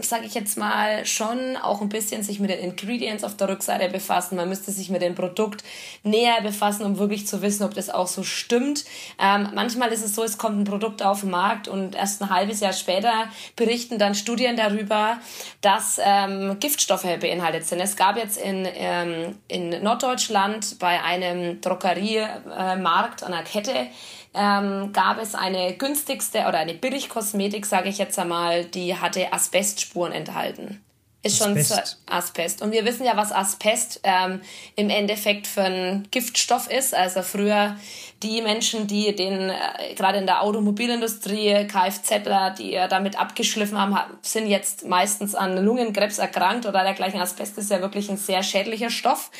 sage 0.00 0.26
ich 0.26 0.34
jetzt 0.34 0.56
mal, 0.56 1.04
schon 1.06 1.56
auch 1.56 1.80
ein 1.80 1.88
bisschen 1.88 2.22
sich 2.22 2.38
mit 2.38 2.50
den 2.50 2.60
Ingredients 2.60 3.24
auf 3.24 3.36
der 3.36 3.48
Rückseite 3.48 3.88
befassen. 3.88 4.36
Man 4.36 4.48
müsste 4.48 4.70
sich 4.70 4.90
mit 4.90 5.02
dem 5.02 5.14
Produkt 5.14 5.64
näher 6.04 6.40
befassen, 6.40 6.84
um 6.84 6.98
wirklich 6.98 7.26
zu 7.26 7.42
wissen, 7.42 7.64
ob 7.64 7.74
das 7.74 7.90
auch 7.90 8.06
so 8.06 8.22
stimmt. 8.22 8.84
Ähm, 9.20 9.48
manchmal 9.54 9.90
ist 9.92 10.04
es 10.04 10.14
so, 10.14 10.22
es 10.22 10.38
kommt 10.38 10.60
ein 10.60 10.64
Produkt 10.64 11.02
auf 11.02 11.20
den 11.20 11.30
Markt 11.30 11.66
und 11.66 11.96
erst 11.96 12.22
ein 12.22 12.30
halbes 12.30 12.60
Jahr 12.60 12.72
später 12.72 13.28
berichten 13.56 13.98
dann 13.98 14.14
Studien 14.14 14.56
darüber, 14.56 15.18
dass 15.62 16.00
ähm, 16.02 16.58
Giftstoffe 16.60 17.02
beinhaltet 17.20 17.66
sind. 17.66 17.80
Es 17.80 17.96
gab 17.96 18.16
jetzt 18.16 18.40
in, 18.40 18.68
ähm, 18.74 19.36
in 19.48 19.82
Norddeutschland 19.82 20.78
bei 20.78 21.02
einem 21.02 21.60
Drogeriemarkt, 21.60 23.22
äh, 23.22 23.24
einer 23.24 23.42
Kette, 23.42 23.88
ähm, 24.34 24.92
gab 24.92 25.20
es 25.20 25.34
eine 25.34 25.74
günstigste 25.74 26.40
oder 26.40 26.58
eine 26.58 26.74
Billigkosmetik, 26.74 27.66
sage 27.66 27.88
ich 27.88 27.98
jetzt 27.98 28.18
einmal, 28.18 28.64
die 28.64 28.96
hatte 28.96 29.32
Asbestspuren 29.32 30.12
enthalten. 30.12 30.82
ist 31.22 31.40
Asbest. 31.42 31.68
schon 31.68 32.14
Asbest. 32.14 32.62
Und 32.62 32.72
wir 32.72 32.84
wissen 32.84 33.04
ja, 33.04 33.16
was 33.16 33.32
Asbest 33.32 34.00
ähm, 34.02 34.40
im 34.76 34.90
Endeffekt 34.90 35.46
für 35.46 35.62
ein 35.62 36.08
Giftstoff 36.10 36.70
ist. 36.70 36.94
Also 36.94 37.22
früher 37.22 37.76
die 38.22 38.40
Menschen, 38.42 38.86
die 38.86 39.14
den 39.14 39.50
äh, 39.50 39.94
gerade 39.96 40.18
in 40.18 40.26
der 40.26 40.42
Automobilindustrie, 40.42 41.66
Kfzler, 41.66 42.50
die 42.56 42.74
äh, 42.74 42.88
damit 42.88 43.18
abgeschliffen 43.18 43.80
haben, 43.80 43.96
sind 44.22 44.46
jetzt 44.46 44.86
meistens 44.86 45.34
an 45.34 45.62
Lungenkrebs 45.62 46.18
erkrankt 46.18 46.66
oder 46.66 46.82
dergleichen. 46.82 47.20
Asbest 47.20 47.58
ist 47.58 47.70
ja 47.70 47.80
wirklich 47.80 48.08
ein 48.10 48.16
sehr 48.16 48.42
schädlicher 48.42 48.90
Stoff, 48.90 49.30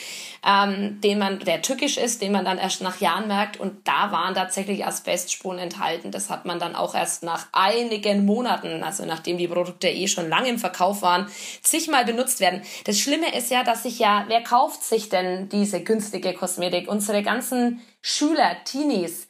ähm, 0.47 1.01
den 1.01 1.19
man, 1.19 1.39
der 1.41 1.63
tückisch 1.63 1.97
ist, 1.97 2.23
den 2.23 2.33
man 2.33 2.45
dann 2.45 2.59
erst 2.59 2.83
nach 2.83 3.01
Jahren 3.01 3.29
merkt. 3.29 3.59
Und 3.59 3.87
da 3.87 4.11
waren 4.11 4.35
tatsächlich 4.35 4.85
Asbestspuren 4.85 5.59
enthalten. 5.59 6.11
Das 6.11 6.31
hat 6.31 6.45
man 6.45 6.59
dann 6.59 6.75
auch 6.75 6.95
erst 6.95 7.23
nach 7.23 7.47
einigen 7.53 8.25
Monaten, 8.25 8.83
also 8.83 9.05
nachdem 9.05 9.39
die 9.39 9.49
Produkte 9.49 9.89
eh 9.89 10.09
schon 10.09 10.29
lange 10.29 10.49
im 10.49 10.59
Verkauf 10.59 11.03
waren, 11.03 11.27
zigmal 11.63 12.05
benutzt 12.05 12.41
werden. 12.41 12.63
Das 12.85 12.99
Schlimme 12.99 13.35
ist 13.37 13.51
ja, 13.51 13.63
dass 13.63 13.85
sich 13.85 13.99
ja, 13.99 14.25
wer 14.29 14.43
kauft 14.43 14.83
sich 14.83 15.09
denn 15.09 15.49
diese 15.49 15.83
günstige 15.83 16.33
Kosmetik? 16.33 16.89
Unsere 16.89 17.23
ganzen 17.23 17.81
Schüler, 18.03 18.57
Teenies, 18.65 19.29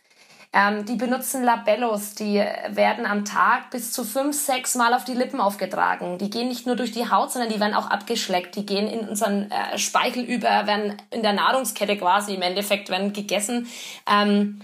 ähm, 0.54 0.84
die 0.84 0.96
benutzen 0.96 1.44
Labellos, 1.44 2.14
die 2.14 2.44
werden 2.68 3.06
am 3.06 3.24
Tag 3.24 3.70
bis 3.70 3.90
zu 3.90 4.04
fünf, 4.04 4.36
sechs 4.36 4.74
Mal 4.74 4.92
auf 4.92 5.04
die 5.04 5.14
Lippen 5.14 5.40
aufgetragen. 5.40 6.18
Die 6.18 6.28
gehen 6.28 6.48
nicht 6.48 6.66
nur 6.66 6.76
durch 6.76 6.92
die 6.92 7.10
Haut, 7.10 7.32
sondern 7.32 7.50
die 7.50 7.58
werden 7.58 7.74
auch 7.74 7.88
abgeschleckt. 7.88 8.54
Die 8.56 8.66
gehen 8.66 8.86
in 8.86 9.08
unseren 9.08 9.50
äh, 9.50 9.78
Speichel 9.78 10.24
über, 10.24 10.66
werden 10.66 11.00
in 11.10 11.22
der 11.22 11.32
Nahrungskette 11.32 11.96
quasi 11.96 12.34
im 12.34 12.42
Endeffekt 12.42 12.90
werden 12.90 13.14
gegessen. 13.14 13.66
Ähm, 14.06 14.60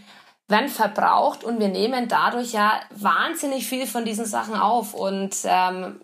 werden 0.47 0.69
verbraucht 0.69 1.45
und 1.45 1.61
wir 1.61 1.69
nehmen 1.69 2.09
dadurch 2.09 2.53
ja 2.53 2.81
wahnsinnig 2.91 3.67
viel 3.67 3.87
von 3.87 4.07
diesen 4.07 4.25
Sachen 4.25 4.55
auf 4.55 4.95
und 4.95 5.35
ähm, 5.45 6.01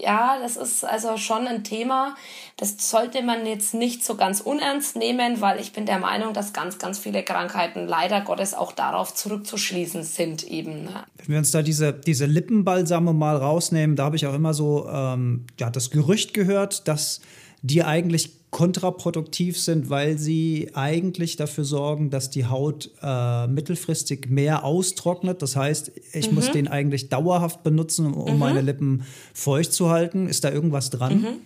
ja, 0.00 0.38
das 0.40 0.56
ist 0.56 0.84
also 0.84 1.16
schon 1.16 1.46
ein 1.46 1.64
Thema, 1.64 2.14
das 2.56 2.90
sollte 2.90 3.22
man 3.22 3.46
jetzt 3.46 3.74
nicht 3.74 4.04
so 4.04 4.16
ganz 4.16 4.40
unernst 4.40 4.96
nehmen, 4.96 5.40
weil 5.40 5.60
ich 5.60 5.72
bin 5.72 5.86
der 5.86 5.98
Meinung, 5.98 6.32
dass 6.34 6.52
ganz, 6.52 6.78
ganz 6.78 6.98
viele 6.98 7.22
Krankheiten 7.22 7.86
leider 7.86 8.20
Gottes 8.20 8.54
auch 8.54 8.72
darauf 8.72 9.14
zurückzuschließen 9.14 10.02
sind 10.02 10.44
eben. 10.44 10.84
Ne? 10.84 11.04
Wenn 11.18 11.28
wir 11.28 11.38
uns 11.38 11.50
da 11.50 11.62
diese, 11.62 11.92
diese 11.92 12.26
Lippenbalsame 12.26 13.12
mal 13.12 13.36
rausnehmen, 13.36 13.96
da 13.96 14.04
habe 14.04 14.16
ich 14.16 14.26
auch 14.26 14.34
immer 14.34 14.54
so 14.54 14.88
ähm, 14.88 15.46
ja, 15.58 15.70
das 15.70 15.90
Gerücht 15.90 16.34
gehört, 16.34 16.88
dass 16.88 17.20
die 17.62 17.84
eigentlich 17.84 18.39
kontraproduktiv 18.50 19.60
sind, 19.60 19.90
weil 19.90 20.18
sie 20.18 20.70
eigentlich 20.74 21.36
dafür 21.36 21.64
sorgen, 21.64 22.10
dass 22.10 22.30
die 22.30 22.46
Haut 22.46 22.90
äh, 23.00 23.46
mittelfristig 23.46 24.28
mehr 24.28 24.64
austrocknet. 24.64 25.40
Das 25.40 25.54
heißt, 25.54 25.92
ich 26.12 26.28
mhm. 26.28 26.34
muss 26.34 26.50
den 26.50 26.66
eigentlich 26.66 27.08
dauerhaft 27.08 27.62
benutzen, 27.62 28.12
um 28.12 28.32
mhm. 28.32 28.38
meine 28.38 28.60
Lippen 28.60 29.04
feucht 29.32 29.72
zu 29.72 29.90
halten. 29.90 30.28
Ist 30.28 30.42
da 30.44 30.50
irgendwas 30.50 30.90
dran? 30.90 31.20
Mhm. 31.20 31.40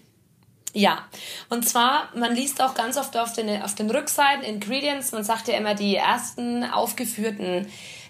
Ja, 0.73 1.05
und 1.51 1.69
zwar, 1.69 2.09
man 2.17 2.35
liest 2.35 2.61
auch 2.61 2.75
ganz 2.75 2.97
oft 2.97 3.17
auf 3.17 3.33
den, 3.33 3.63
auf 3.63 3.77
den 3.77 3.91
Rückseiten 3.91 4.43
Ingredients, 4.43 5.13
man 5.13 5.23
sagt 5.23 5.47
ja 5.47 5.57
immer, 5.57 5.75
die 5.77 5.95
ersten 5.95 6.65
aufgeführten 6.65 7.69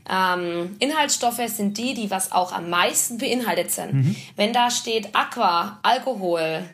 ähm, 0.08 0.76
Inhaltsstoffe 0.78 1.46
sind 1.48 1.76
die, 1.78 1.94
die 1.94 2.10
was 2.10 2.32
auch 2.32 2.52
am 2.52 2.70
meisten 2.70 3.18
beinhaltet 3.18 3.70
sind. 3.70 3.92
Mhm. 3.92 4.16
Wenn 4.36 4.52
da 4.52 4.70
steht 4.70 5.14
Aqua, 5.14 5.78
Alkohol, 5.82 6.64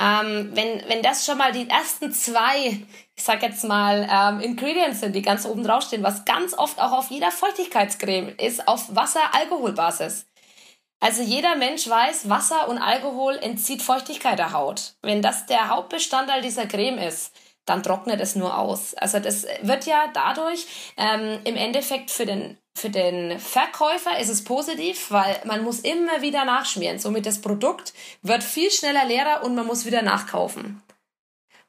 ähm, 0.00 0.50
wenn, 0.54 0.82
wenn 0.88 1.02
das 1.02 1.26
schon 1.26 1.36
mal 1.36 1.52
die 1.52 1.68
ersten 1.68 2.12
zwei, 2.12 2.80
ich 3.14 3.22
sag 3.22 3.42
jetzt 3.42 3.64
mal, 3.64 4.08
ähm, 4.10 4.40
Ingredients 4.40 5.00
sind, 5.00 5.14
die 5.14 5.22
ganz 5.22 5.44
oben 5.44 5.62
draufstehen, 5.62 6.02
was 6.02 6.24
ganz 6.24 6.54
oft 6.54 6.80
auch 6.80 6.92
auf 6.92 7.10
jeder 7.10 7.30
Feuchtigkeitscreme 7.30 8.30
ist, 8.38 8.66
auf 8.66 8.94
Wasser-Alkohol-Basis. 8.94 10.26
Also 11.00 11.22
jeder 11.22 11.56
Mensch 11.56 11.88
weiß, 11.88 12.28
Wasser 12.28 12.68
und 12.68 12.78
Alkohol 12.78 13.36
entzieht 13.36 13.82
Feuchtigkeit 13.82 14.38
der 14.38 14.52
Haut. 14.52 14.94
Wenn 15.02 15.22
das 15.22 15.46
der 15.46 15.68
Hauptbestandteil 15.68 16.42
dieser 16.42 16.66
Creme 16.66 16.98
ist, 16.98 17.34
dann 17.66 17.82
trocknet 17.82 18.20
es 18.20 18.36
nur 18.36 18.58
aus. 18.58 18.94
Also 18.94 19.18
das 19.18 19.46
wird 19.62 19.86
ja 19.86 20.08
dadurch 20.12 20.66
ähm, 20.96 21.40
im 21.44 21.56
Endeffekt 21.56 22.10
für 22.10 22.26
den 22.26 22.58
für 22.74 22.90
den 22.90 23.38
Verkäufer 23.38 24.18
ist 24.18 24.28
es 24.28 24.44
positiv, 24.44 25.10
weil 25.10 25.40
man 25.44 25.64
muss 25.64 25.80
immer 25.80 26.22
wieder 26.22 26.44
nachschmieren. 26.44 26.98
Somit 26.98 27.26
das 27.26 27.40
Produkt 27.40 27.92
wird 28.22 28.42
viel 28.42 28.70
schneller 28.70 29.04
leerer 29.04 29.42
und 29.44 29.54
man 29.54 29.66
muss 29.66 29.84
wieder 29.84 30.02
nachkaufen. 30.02 30.82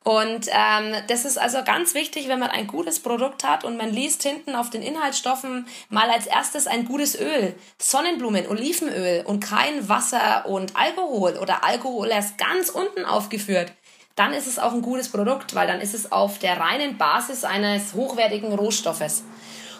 Und 0.03 0.48
ähm, 0.48 0.96
das 1.10 1.25
ist 1.25 1.38
also 1.38 1.63
ganz 1.63 1.93
wichtig, 1.93 2.27
wenn 2.27 2.39
man 2.39 2.50
ein 2.50 2.65
gutes 2.65 3.00
Produkt 3.00 3.43
hat 3.43 3.63
und 3.63 3.77
man 3.77 3.91
liest 3.91 4.24
hinten 4.24 4.55
auf 4.55 4.72
den 4.72 4.81
Inhaltsstoffen 4.81 5.67
mal 5.89 6.10
als 6.10 6.25
erstes 6.25 6.65
ein 6.65 6.86
gutes 6.86 7.20
Öl, 7.20 7.53
Sonnenblumen, 7.77 8.48
Olivenöl 8.48 9.24
und 9.25 9.41
kein 9.41 9.89
Wasser 9.89 10.48
und 10.48 10.75
Alkohol 10.75 11.38
oder 11.38 11.63
Alkohol 11.63 12.08
erst 12.08 12.39
ganz 12.39 12.70
unten 12.70 13.05
aufgeführt, 13.05 13.74
dann 14.15 14.34
ist 14.34 14.48
es 14.48 14.58
auch 14.58 14.74
ein 14.74 14.81
gutes 14.81 15.10
Produkt, 15.10 15.53
weil 15.53 15.67
dann 15.67 15.81
ist 15.81 15.93
es 15.93 16.12
auf 16.12 16.39
der 16.39 16.60
reinen 16.60 16.98
Basis 16.98 17.43
eines 17.43 17.93
hochwertigen 17.93 18.53
Rohstoffes. 18.53 19.24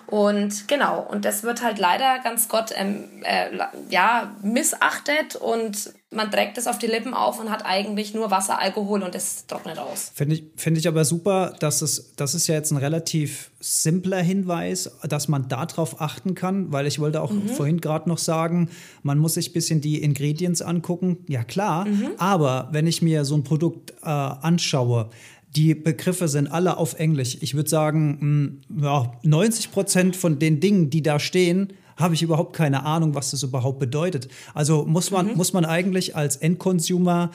Und 0.08 0.68
genau, 0.68 1.02
und 1.10 1.26
das 1.26 1.44
wird 1.44 1.64
halt 1.64 1.80
leider 1.80 2.20
ganz 2.24 2.48
Gott 2.50 2.72
ähm, 2.76 3.06
äh, 3.24 3.50
ja, 3.90 4.36
missachtet 4.42 5.36
und 5.36 5.94
man 6.14 6.30
trägt 6.30 6.58
es 6.58 6.68
auf 6.68 6.78
die 6.78 6.88
Lippen 6.88 7.14
auf 7.14 7.40
und 7.40 7.50
hat 7.50 7.66
eigentlich 7.66 8.14
nur 8.14 8.32
Wasser, 8.32 8.60
Alkohol 8.60 9.02
und 9.02 9.16
es 9.16 9.48
trocknet 9.48 9.80
aus. 9.80 10.12
Finde 10.14 10.36
ich, 10.36 10.44
find 10.58 10.78
ich 10.78 10.88
aber 10.90 11.06
super, 11.06 11.56
dass 11.60 11.82
es, 11.82 12.14
das 12.18 12.36
ist 12.36 12.48
ja 12.48 12.56
jetzt 12.56 12.72
ein 12.72 12.78
relativ 12.78 13.52
simpler 13.62 14.22
Hinweis, 14.22 14.92
dass 15.08 15.30
man 15.30 15.48
darauf 15.48 16.02
achten 16.02 16.36
kann, 16.36 16.74
weil 16.74 16.86
ich 16.86 17.00
wollte 17.00 17.22
auch 17.22 17.32
mhm. 17.32 17.48
vorhin 17.48 17.80
gerade 17.80 18.10
noch 18.10 18.18
sagen, 18.18 18.70
man 19.04 19.20
muss 19.20 19.36
sich 19.36 19.52
ein 19.52 19.54
bisschen 19.54 19.80
die 19.80 20.04
Ingredients 20.04 20.62
angucken. 20.62 21.20
Ja 21.30 21.46
klar, 21.46 21.86
mhm. 21.86 22.12
aber 22.18 22.68
wenn 22.72 22.88
ich 22.88 23.02
mir 23.02 23.24
so 23.24 23.36
ein 23.36 23.46
Produkt 23.46 23.92
äh, 24.04 24.08
anschaue, 24.08 25.10
die 25.56 25.76
Begriffe 25.76 26.28
sind 26.28 26.48
alle 26.48 26.78
auf 26.78 26.98
Englisch. 27.00 27.38
Ich 27.42 27.56
würde 27.56 27.70
sagen, 27.70 28.60
mh, 28.70 28.80
mm, 28.80 28.84
ja, 28.84 29.12
90 29.24 29.72
Prozent 29.72 30.16
von 30.16 30.40
den 30.40 30.60
Dingen, 30.60 30.90
die 30.90 31.02
da 31.02 31.20
stehen, 31.20 31.74
habe 31.98 32.14
ich 32.14 32.24
überhaupt 32.24 32.56
keine 32.56 32.84
Ahnung, 32.86 33.16
was 33.16 33.32
das 33.32 33.44
überhaupt 33.44 33.80
bedeutet. 33.80 34.28
Also 34.54 34.86
muss 34.86 35.12
man, 35.12 35.28
mhm. 35.28 35.38
muss 35.38 35.54
man 35.54 35.66
eigentlich 35.66 36.16
als 36.16 36.38
Endconsumer 36.38 37.32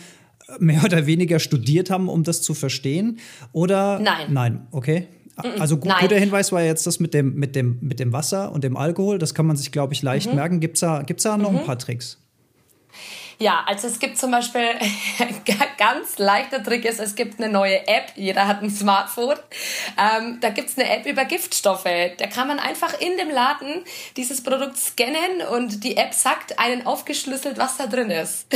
mehr 0.59 0.85
oder 0.85 1.07
weniger 1.07 1.39
studiert 1.39 1.91
haben, 1.91 2.09
um 2.09 2.23
das 2.23 2.43
zu 2.43 2.55
verstehen? 2.55 3.19
Oder? 3.53 3.99
Nein. 3.99 4.33
Nein, 4.33 4.67
okay. 4.71 5.09
Also 5.59 5.77
gu 5.77 5.89
Nein. 5.89 5.99
guter 6.01 6.19
Hinweis 6.19 6.51
war 6.51 6.63
jetzt 6.63 6.87
das 6.87 6.99
mit 6.99 7.13
dem, 7.13 7.35
mit, 7.35 7.55
dem, 7.55 7.79
mit 7.83 8.01
dem 8.01 8.13
Wasser 8.13 8.53
und 8.53 8.65
dem 8.65 8.77
Alkohol. 8.77 9.19
Das 9.19 9.35
kann 9.35 9.47
man 9.47 9.57
sich, 9.57 9.71
glaube 9.71 9.93
ich, 9.93 10.03
leicht 10.03 10.31
mhm. 10.31 10.37
merken. 10.37 10.61
Gibt 10.61 10.77
es 10.77 10.81
da, 10.81 11.03
gibt's 11.03 11.25
da 11.25 11.37
noch 11.37 11.53
mhm. 11.53 11.59
ein 11.59 11.65
paar 11.65 11.79
Tricks? 11.79 12.19
Ja, 13.39 13.65
also 13.67 13.87
es 13.87 13.99
gibt 13.99 14.17
zum 14.19 14.31
Beispiel, 14.31 14.71
ganz 15.79 16.19
leichter 16.19 16.63
Trick 16.63 16.85
ist, 16.85 17.01
es 17.01 17.15
gibt 17.15 17.39
eine 17.39 17.53
neue 17.53 17.87
App, 17.87 18.13
jeder 18.15 18.47
hat 18.47 18.63
ein 18.63 18.71
Smartphone, 18.71 19.37
ähm, 19.99 20.39
da 20.41 20.51
gibt's 20.51 20.79
eine 20.79 20.89
App 20.89 21.07
über 21.07 21.25
Giftstoffe. 21.25 21.85
Da 21.85 22.27
kann 22.27 22.49
man 22.49 22.59
einfach 22.59 22.99
in 23.01 23.17
dem 23.19 23.31
Laden 23.31 23.85
dieses 24.17 24.43
Produkt 24.43 24.79
scannen 24.79 25.43
und 25.51 25.85
die 25.85 25.97
App 25.97 26.15
sagt 26.15 26.59
einen 26.59 26.87
aufgeschlüsselt, 26.87 27.59
was 27.59 27.77
da 27.77 27.87
drin 27.87 28.11
ist. 28.11 28.47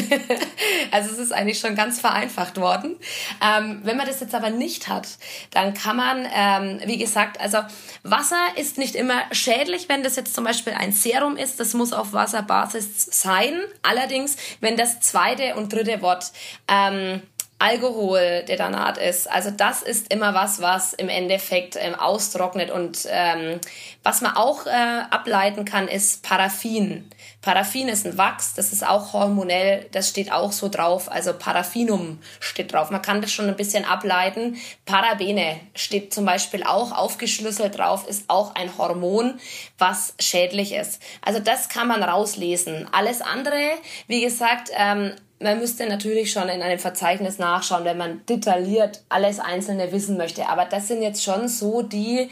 also 0.90 1.10
es 1.10 1.18
ist 1.18 1.32
eigentlich 1.32 1.58
schon 1.58 1.74
ganz 1.74 2.00
vereinfacht 2.00 2.58
worden. 2.58 2.96
Ähm, 3.44 3.80
wenn 3.84 3.96
man 3.96 4.06
das 4.06 4.20
jetzt 4.20 4.34
aber 4.34 4.50
nicht 4.50 4.88
hat, 4.88 5.08
dann 5.50 5.74
kann 5.74 5.96
man, 5.96 6.26
ähm, 6.34 6.80
wie 6.86 6.98
gesagt, 6.98 7.40
also 7.40 7.58
Wasser 8.02 8.46
ist 8.56 8.78
nicht 8.78 8.94
immer 8.94 9.22
schädlich, 9.32 9.88
wenn 9.88 10.02
das 10.02 10.16
jetzt 10.16 10.34
zum 10.34 10.44
Beispiel 10.44 10.72
ein 10.72 10.92
Serum 10.92 11.36
ist, 11.36 11.60
das 11.60 11.74
muss 11.74 11.92
auf 11.92 12.12
Wasserbasis 12.12 13.06
sein. 13.10 13.60
Allerdings, 13.82 14.36
wenn 14.60 14.69
wenn 14.70 14.76
das 14.76 15.00
zweite 15.00 15.56
und 15.56 15.72
dritte 15.72 16.00
Wort 16.00 16.30
ähm, 16.68 17.22
Alkohol 17.60 18.42
Detonat 18.48 18.96
ist. 18.96 19.30
Also 19.30 19.50
das 19.50 19.82
ist 19.82 20.10
immer 20.12 20.32
was, 20.32 20.62
was 20.62 20.94
im 20.94 21.10
Endeffekt 21.10 21.76
ähm, 21.78 21.94
austrocknet 21.94 22.70
und 22.70 23.06
ähm, 23.10 23.60
was 24.02 24.22
man 24.22 24.34
auch 24.34 24.64
äh, 24.64 24.70
ableiten 25.10 25.66
kann, 25.66 25.86
ist 25.86 26.22
Paraffin. 26.22 27.10
Paraffin 27.42 27.88
ist 27.88 28.06
ein 28.06 28.16
Wachs, 28.16 28.54
das 28.54 28.72
ist 28.72 28.86
auch 28.86 29.12
hormonell, 29.12 29.86
das 29.92 30.08
steht 30.08 30.32
auch 30.32 30.52
so 30.52 30.70
drauf, 30.70 31.12
also 31.12 31.34
Paraffinum 31.34 32.18
steht 32.40 32.72
drauf. 32.72 32.90
Man 32.90 33.02
kann 33.02 33.20
das 33.20 33.30
schon 33.30 33.48
ein 33.48 33.56
bisschen 33.56 33.84
ableiten. 33.84 34.56
Parabene 34.86 35.60
steht 35.74 36.14
zum 36.14 36.24
Beispiel 36.24 36.62
auch 36.64 36.92
aufgeschlüsselt 36.92 37.76
drauf, 37.76 38.08
ist 38.08 38.24
auch 38.28 38.54
ein 38.54 38.76
Hormon, 38.78 39.38
was 39.76 40.14
schädlich 40.18 40.72
ist. 40.72 41.02
Also 41.20 41.40
das 41.40 41.68
kann 41.68 41.88
man 41.88 42.02
rauslesen. 42.02 42.88
Alles 42.92 43.20
andere, 43.20 43.60
wie 44.06 44.22
gesagt, 44.22 44.70
ähm, 44.74 45.12
man 45.40 45.58
müsste 45.58 45.86
natürlich 45.86 46.30
schon 46.30 46.48
in 46.48 46.62
einem 46.62 46.78
Verzeichnis 46.78 47.38
nachschauen, 47.38 47.84
wenn 47.84 47.96
man 47.96 48.24
detailliert 48.26 49.02
alles 49.08 49.40
Einzelne 49.40 49.90
wissen 49.90 50.16
möchte. 50.16 50.48
Aber 50.48 50.66
das 50.66 50.88
sind 50.88 51.02
jetzt 51.02 51.24
schon 51.24 51.48
so 51.48 51.82
die 51.82 52.30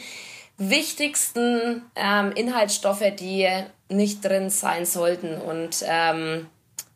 wichtigsten 0.59 1.83
ähm, 1.97 2.33
Inhaltsstoffe, 2.33 3.05
die 3.19 3.49
nicht 3.89 4.25
drin 4.25 4.51
sein 4.51 4.85
sollten 4.85 5.41
und 5.41 5.83
ähm, 5.87 6.49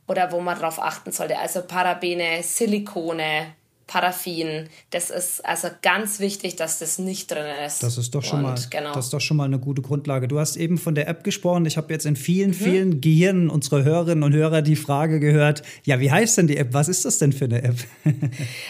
oder 0.06 0.32
wo 0.32 0.40
man 0.40 0.58
darauf 0.58 0.82
achten 0.82 1.12
sollte. 1.12 1.38
Also 1.38 1.62
Parabene, 1.62 2.42
Silikone, 2.42 3.54
Paraffin. 3.92 4.70
Das 4.88 5.10
ist 5.10 5.44
also 5.44 5.68
ganz 5.82 6.18
wichtig, 6.18 6.56
dass 6.56 6.78
das 6.78 6.98
nicht 6.98 7.30
drin 7.30 7.44
ist. 7.66 7.82
Das 7.82 7.98
ist 7.98 8.14
doch 8.14 8.22
schon, 8.22 8.38
Und, 8.38 8.44
mal, 8.44 8.58
genau. 8.70 8.94
das 8.94 9.06
ist 9.06 9.12
doch 9.12 9.20
schon 9.20 9.36
mal 9.36 9.44
eine 9.44 9.58
gute 9.58 9.82
Grundlage. 9.82 10.28
Du 10.28 10.40
hast 10.40 10.56
eben 10.56 10.78
von 10.78 10.94
der 10.94 11.08
App 11.08 11.24
gesprochen. 11.24 11.66
Ich 11.66 11.76
habe 11.76 11.92
jetzt 11.92 12.06
in 12.06 12.16
vielen, 12.16 12.50
mhm. 12.50 12.54
vielen 12.54 13.00
Gehirnen 13.02 13.50
unserer 13.50 13.84
Hörerinnen 13.84 14.24
und 14.24 14.32
Hörer 14.32 14.62
die 14.62 14.76
Frage 14.76 15.20
gehört, 15.20 15.62
ja, 15.84 16.00
wie 16.00 16.10
heißt 16.10 16.38
denn 16.38 16.46
die 16.46 16.56
App? 16.56 16.68
Was 16.72 16.88
ist 16.88 17.04
das 17.04 17.18
denn 17.18 17.34
für 17.34 17.44
eine 17.44 17.62
App? 17.62 17.76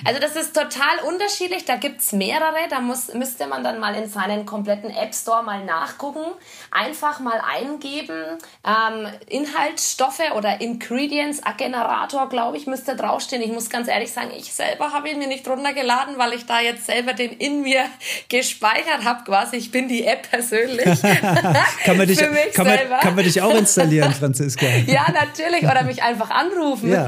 also 0.04 0.20
das 0.20 0.34
ist 0.34 0.54
total 0.54 0.98
unterschiedlich. 1.08 1.66
Da 1.66 1.76
gibt 1.76 2.00
es 2.00 2.10
mehrere. 2.10 2.68
Da 2.68 2.80
muss, 2.80 3.14
müsste 3.14 3.46
man 3.46 3.62
dann 3.62 3.78
mal 3.78 3.94
in 3.94 4.08
seinen 4.08 4.44
kompletten 4.44 4.90
App 4.90 5.14
Store 5.14 5.44
mal 5.44 5.64
nachgucken. 5.64 6.24
Einfach 6.72 7.20
mal 7.20 7.40
eingeben. 7.48 8.38
Ähm, 8.66 9.06
Inhaltsstoffe 9.28 10.32
oder 10.36 10.60
Ingredients, 10.60 11.42
Generator, 11.56 12.28
glaube 12.28 12.56
ich, 12.56 12.66
müsste 12.66 12.96
draufstehen. 12.96 13.40
Ich 13.40 13.52
muss 13.52 13.70
ganz 13.70 13.86
ehrlich 13.86 14.10
sagen, 14.10 14.30
ich 14.36 14.52
selber 14.52 14.92
habe 14.92 15.11
ihn 15.12 15.18
mir 15.18 15.28
nicht 15.28 15.46
runtergeladen, 15.48 16.18
weil 16.18 16.32
ich 16.32 16.46
da 16.46 16.60
jetzt 16.60 16.86
selber 16.86 17.12
den 17.12 17.32
in 17.32 17.62
mir 17.62 17.84
gespeichert 18.28 19.04
habe, 19.04 19.24
quasi. 19.24 19.56
Ich 19.56 19.70
bin 19.70 19.88
die 19.88 20.04
App 20.04 20.30
persönlich. 20.30 20.84
kann, 21.84 21.96
man 21.96 22.06
dich, 22.06 22.18
kann, 22.54 22.66
man, 22.66 22.78
kann 23.00 23.14
man 23.14 23.24
dich 23.24 23.40
auch 23.40 23.54
installieren, 23.54 24.12
Franziska? 24.12 24.66
ja, 24.86 25.06
natürlich. 25.12 25.64
Oder 25.64 25.84
mich 25.84 26.02
einfach 26.02 26.30
anrufen 26.30 26.92
ja. 26.92 27.06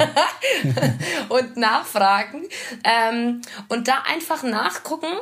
und 1.28 1.56
nachfragen. 1.56 2.42
Ähm, 2.84 3.42
und 3.68 3.88
da 3.88 4.02
einfach 4.11 4.42
nachgucken. 4.42 5.12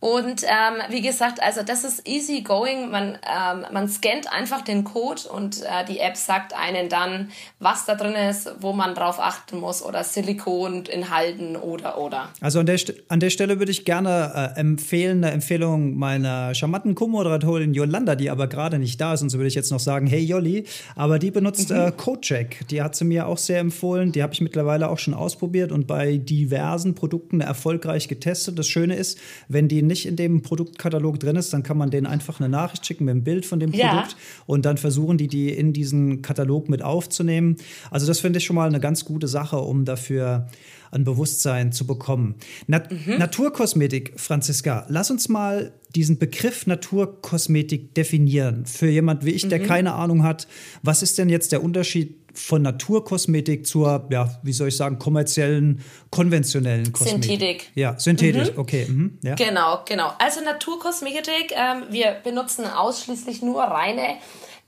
Und 0.00 0.42
ähm, 0.44 0.82
wie 0.88 1.02
gesagt, 1.02 1.42
also 1.42 1.62
das 1.62 1.84
ist 1.84 2.06
easy 2.08 2.42
going. 2.42 2.90
Man, 2.90 3.18
ähm, 3.28 3.66
man 3.70 3.88
scannt 3.88 4.32
einfach 4.32 4.62
den 4.62 4.84
Code 4.84 5.28
und 5.28 5.62
äh, 5.62 5.84
die 5.86 6.00
App 6.00 6.16
sagt 6.16 6.54
einen 6.54 6.88
dann, 6.88 7.30
was 7.58 7.84
da 7.84 7.94
drin 7.94 8.14
ist, 8.14 8.50
wo 8.60 8.72
man 8.72 8.94
drauf 8.94 9.20
achten 9.20 9.60
muss 9.60 9.82
oder 9.82 10.04
Silikon 10.04 10.86
enthalten 10.86 11.56
oder 11.56 11.98
oder. 11.98 12.29
Also 12.40 12.60
an 12.60 12.66
der, 12.66 12.78
an 13.08 13.20
der 13.20 13.30
Stelle 13.30 13.58
würde 13.58 13.70
ich 13.70 13.84
gerne 13.84 14.52
äh, 14.56 14.60
empfehlen, 14.60 15.24
eine 15.24 15.32
Empfehlung 15.32 15.96
meiner 15.96 16.54
charmanten 16.54 16.94
Co-Moderatorin 16.94 17.74
Yolanda, 17.74 18.14
die 18.14 18.30
aber 18.30 18.46
gerade 18.46 18.78
nicht 18.78 19.00
da 19.00 19.14
ist. 19.14 19.22
Und 19.22 19.30
so 19.30 19.38
würde 19.38 19.48
ich 19.48 19.54
jetzt 19.54 19.70
noch 19.70 19.80
sagen, 19.80 20.06
hey 20.06 20.20
Jolli, 20.20 20.64
aber 20.96 21.18
die 21.18 21.30
benutzt 21.30 21.70
mhm. 21.70 21.76
äh, 21.76 21.92
Codecheck. 21.92 22.66
Die 22.68 22.82
hat 22.82 22.96
sie 22.96 23.04
mir 23.04 23.26
auch 23.26 23.38
sehr 23.38 23.60
empfohlen. 23.60 24.12
Die 24.12 24.22
habe 24.22 24.32
ich 24.32 24.40
mittlerweile 24.40 24.88
auch 24.88 24.98
schon 24.98 25.14
ausprobiert 25.14 25.72
und 25.72 25.86
bei 25.86 26.16
diversen 26.16 26.94
Produkten 26.94 27.40
erfolgreich 27.40 28.08
getestet. 28.08 28.58
Das 28.58 28.68
Schöne 28.68 28.96
ist, 28.96 29.18
wenn 29.48 29.68
die 29.68 29.82
nicht 29.82 30.06
in 30.06 30.16
dem 30.16 30.42
Produktkatalog 30.42 31.20
drin 31.20 31.36
ist, 31.36 31.52
dann 31.52 31.62
kann 31.62 31.76
man 31.76 31.90
denen 31.90 32.06
einfach 32.06 32.40
eine 32.40 32.48
Nachricht 32.48 32.86
schicken 32.86 33.04
mit 33.04 33.12
einem 33.12 33.24
Bild 33.24 33.46
von 33.46 33.60
dem 33.60 33.72
ja. 33.72 33.88
Produkt 33.88 34.16
und 34.46 34.64
dann 34.64 34.78
versuchen 34.78 35.18
die, 35.18 35.28
die 35.28 35.50
in 35.50 35.72
diesen 35.72 36.22
Katalog 36.22 36.68
mit 36.68 36.82
aufzunehmen. 36.82 37.56
Also 37.90 38.06
das 38.06 38.20
finde 38.20 38.38
ich 38.38 38.44
schon 38.44 38.56
mal 38.56 38.68
eine 38.68 38.80
ganz 38.80 39.04
gute 39.04 39.28
Sache, 39.28 39.58
um 39.58 39.84
dafür 39.84 40.48
an 40.90 41.04
Bewusstsein 41.04 41.72
zu 41.72 41.86
bekommen. 41.86 42.34
Nat 42.66 42.90
mhm. 42.90 43.18
Naturkosmetik, 43.18 44.14
Franziska, 44.16 44.86
lass 44.88 45.10
uns 45.10 45.28
mal 45.28 45.72
diesen 45.94 46.18
Begriff 46.18 46.66
Naturkosmetik 46.66 47.94
definieren. 47.94 48.64
Für 48.66 48.88
jemand 48.88 49.24
wie 49.24 49.30
ich, 49.30 49.48
der 49.48 49.60
mhm. 49.60 49.66
keine 49.66 49.94
Ahnung 49.94 50.22
hat, 50.22 50.46
was 50.82 51.02
ist 51.02 51.18
denn 51.18 51.28
jetzt 51.28 51.52
der 51.52 51.62
Unterschied 51.62 52.19
von 52.34 52.62
Naturkosmetik 52.62 53.66
zur, 53.66 54.06
ja, 54.10 54.28
wie 54.42 54.52
soll 54.52 54.68
ich 54.68 54.76
sagen, 54.76 54.98
kommerziellen, 54.98 55.82
konventionellen 56.10 56.92
Kosmetik? 56.92 57.24
Synthetik. 57.24 57.70
Ja, 57.74 57.98
synthetisch, 57.98 58.52
mhm. 58.52 58.58
okay. 58.58 58.86
Mhm. 58.88 59.18
Ja. 59.22 59.34
Genau, 59.34 59.80
genau. 59.86 60.12
Also 60.18 60.40
Naturkosmetik, 60.42 61.52
ähm, 61.52 61.84
wir 61.90 62.16
benutzen 62.22 62.66
ausschließlich 62.66 63.42
nur 63.42 63.62
reine 63.62 64.16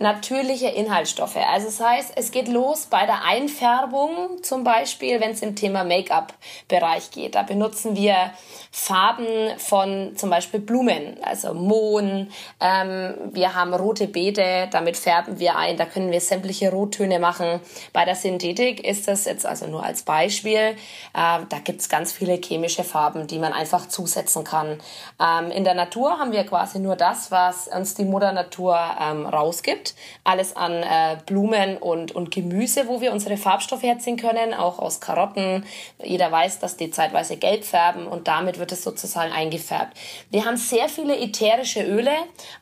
natürliche 0.03 0.69
Inhaltsstoffe. 0.69 1.37
Also 1.37 1.67
das 1.67 1.81
heißt, 1.81 2.13
es 2.17 2.31
geht 2.33 2.49
los 2.49 2.87
bei 2.87 3.07
der 3.07 3.25
Einfärbung, 3.25 4.43
zum 4.43 4.65
Beispiel, 4.65 5.21
wenn 5.21 5.31
es 5.31 5.41
im 5.41 5.57
Thema 5.57 5.85
Make-up-Bereich 5.85 7.11
geht. 7.11 7.35
Da 7.35 7.43
benutzen 7.43 7.97
wir 7.97 8.33
Farben 8.71 9.59
von 9.59 10.17
zum 10.17 10.29
Beispiel 10.29 10.61
Blumen, 10.61 11.17
also 11.23 11.55
Mohn. 11.55 12.31
Ähm, 12.61 13.15
wir 13.33 13.55
haben 13.55 13.73
rote 13.73 14.09
Beete, 14.09 14.69
damit 14.71 14.97
färben 14.97 15.39
wir 15.39 15.57
ein. 15.57 15.77
Da 15.77 15.87
können 15.87 16.11
wir 16.11 16.21
sämtliche 16.21 16.71
Rottöne 16.71 17.19
machen. 17.19 17.52
Bei 17.93 18.05
der 18.05 18.15
Synthetik 18.15 18.87
ist 18.87 19.09
das 19.09 19.25
jetzt 19.25 19.47
also 19.47 19.67
nur 19.67 19.85
als 19.85 20.03
Beispiel. 20.03 20.57
Äh, 20.59 20.75
da 21.13 21.59
gibt's 21.65 21.89
ganz 21.89 22.13
viele 22.13 22.35
chemische 22.35 22.85
Farben, 22.85 23.27
die 23.27 23.39
man 23.39 23.53
einfach 23.53 23.89
zusetzen 23.89 24.45
kann. 24.45 24.81
Ähm, 25.21 25.51
in 25.51 25.65
der 25.65 25.75
Natur 25.75 26.19
haben 26.19 26.33
wir 26.33 26.45
quasi 26.45 26.79
nur 26.79 26.97
das, 26.97 27.31
was 27.31 27.69
uns 27.69 27.95
die 27.95 28.05
Mutter 28.05 28.33
Natur 28.33 28.79
ähm, 29.01 29.27
rausgibt. 29.27 29.95
Alles 30.25 30.57
an 30.57 30.73
äh, 30.73 31.17
Blumen 31.27 31.77
und, 31.77 32.13
und 32.13 32.31
Gemüse, 32.31 32.89
wo 32.89 33.01
wir 33.01 33.13
unsere 33.13 33.37
Farbstoffe 33.37 33.83
herziehen 33.83 34.17
können, 34.17 34.55
auch 34.55 34.79
aus 34.79 35.01
Karotten. 35.01 35.65
Jeder 36.03 36.31
weiß, 36.31 36.59
dass 36.59 36.77
die 36.77 36.91
zeitweise 36.91 37.37
gelb 37.37 37.65
färben 37.65 38.07
und 38.07 38.29
damit 38.29 38.59
wird 38.59 38.73
es 38.73 38.83
sozusagen 38.83 39.33
eingefärbt. 39.33 39.97
Wir 40.31 40.45
haben 40.45 40.57
sehr 40.57 40.89
viele 40.89 41.19
ätherische 41.19 41.83
Öle, 41.83 42.13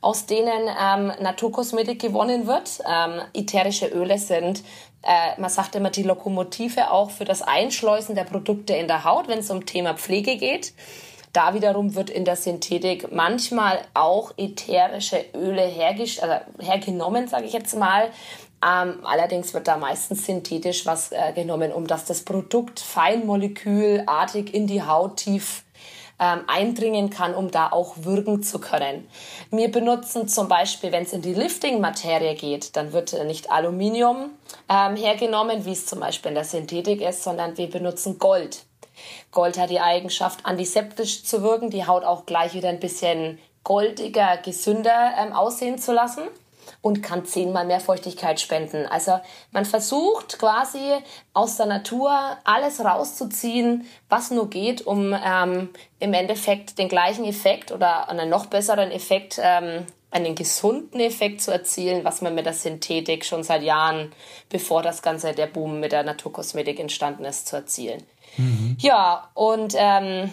aus 0.00 0.26
denen 0.26 0.68
ähm, 0.68 1.12
Naturkosmetik 1.20 2.00
gewonnen 2.00 2.46
wird. 2.46 2.80
Ähm, 2.88 3.20
ätherische 3.34 3.86
Öle 3.86 4.18
sind 4.18 4.62
äh, 5.02 5.40
man 5.40 5.50
sagt 5.50 5.74
immer 5.74 5.90
die 5.90 6.02
Lokomotive 6.02 6.90
auch 6.90 7.10
für 7.10 7.24
das 7.24 7.42
Einschleusen 7.42 8.14
der 8.14 8.24
Produkte 8.24 8.74
in 8.74 8.86
der 8.86 9.04
Haut, 9.04 9.28
wenn 9.28 9.38
es 9.38 9.50
um 9.50 9.66
Thema 9.66 9.94
Pflege 9.94 10.36
geht. 10.36 10.74
Da 11.32 11.54
wiederum 11.54 11.94
wird 11.94 12.10
in 12.10 12.24
der 12.24 12.36
Synthetik 12.36 13.12
manchmal 13.12 13.80
auch 13.94 14.32
ätherische 14.36 15.24
Öle 15.34 15.62
also 15.62 16.34
hergenommen, 16.58 17.28
sage 17.28 17.44
ich 17.46 17.52
jetzt 17.52 17.76
mal. 17.76 18.10
Ähm, 18.62 18.98
allerdings 19.04 19.54
wird 19.54 19.68
da 19.68 19.78
meistens 19.78 20.26
synthetisch 20.26 20.84
was 20.84 21.12
äh, 21.12 21.32
genommen, 21.34 21.72
um 21.72 21.86
dass 21.86 22.04
das 22.04 22.22
Produkt 22.22 22.80
feinmolekülartig 22.80 24.52
in 24.52 24.66
die 24.66 24.82
Haut 24.82 25.16
tief 25.16 25.64
ähm, 26.20 26.42
eindringen 26.46 27.10
kann, 27.10 27.34
um 27.34 27.50
da 27.50 27.72
auch 27.72 27.94
wirken 28.02 28.42
zu 28.42 28.60
können. 28.60 29.08
Wir 29.50 29.70
benutzen 29.72 30.28
zum 30.28 30.48
Beispiel, 30.48 30.92
wenn 30.92 31.04
es 31.04 31.12
in 31.12 31.22
die 31.22 31.34
Lifting-Materie 31.34 32.34
geht, 32.34 32.76
dann 32.76 32.92
wird 32.92 33.12
nicht 33.24 33.50
Aluminium 33.50 34.30
ähm, 34.68 34.96
hergenommen, 34.96 35.64
wie 35.64 35.72
es 35.72 35.86
zum 35.86 36.00
Beispiel 36.00 36.28
in 36.28 36.34
der 36.34 36.44
Synthetik 36.44 37.00
ist, 37.00 37.24
sondern 37.24 37.56
wir 37.56 37.70
benutzen 37.70 38.18
Gold. 38.18 38.64
Gold 39.32 39.58
hat 39.58 39.70
die 39.70 39.80
Eigenschaft, 39.80 40.44
antiseptisch 40.44 41.24
zu 41.24 41.42
wirken, 41.42 41.70
die 41.70 41.86
Haut 41.86 42.04
auch 42.04 42.26
gleich 42.26 42.52
wieder 42.52 42.68
ein 42.68 42.80
bisschen 42.80 43.38
goldiger, 43.64 44.36
gesünder 44.36 45.12
ähm, 45.18 45.32
aussehen 45.32 45.78
zu 45.78 45.92
lassen 45.92 46.22
und 46.82 47.02
kann 47.02 47.24
zehnmal 47.24 47.66
mehr 47.66 47.80
Feuchtigkeit 47.80 48.40
spenden. 48.40 48.86
Also 48.86 49.20
man 49.50 49.64
versucht 49.64 50.38
quasi 50.38 50.80
aus 51.34 51.56
der 51.56 51.66
Natur 51.66 52.10
alles 52.44 52.82
rauszuziehen, 52.82 53.86
was 54.08 54.30
nur 54.30 54.48
geht, 54.48 54.86
um 54.86 55.14
ähm, 55.14 55.70
im 55.98 56.12
Endeffekt 56.14 56.78
den 56.78 56.88
gleichen 56.88 57.24
Effekt 57.24 57.70
oder 57.70 58.08
einen 58.08 58.30
noch 58.30 58.46
besseren 58.46 58.90
Effekt, 58.90 59.38
ähm, 59.42 59.86
einen 60.10 60.34
gesunden 60.34 61.00
Effekt 61.00 61.40
zu 61.40 61.52
erzielen, 61.52 62.04
was 62.04 62.20
man 62.20 62.34
mit 62.34 62.46
der 62.46 62.54
Synthetik 62.54 63.24
schon 63.24 63.44
seit 63.44 63.62
Jahren, 63.62 64.12
bevor 64.48 64.82
das 64.82 65.02
Ganze 65.02 65.34
der 65.34 65.46
Boom 65.46 65.78
mit 65.80 65.92
der 65.92 66.02
Naturkosmetik 66.02 66.80
entstanden 66.80 67.24
ist, 67.24 67.46
zu 67.46 67.56
erzielen. 67.56 68.02
Mhm. 68.36 68.76
Ja, 68.80 69.30
und 69.34 69.74
ähm, 69.76 70.30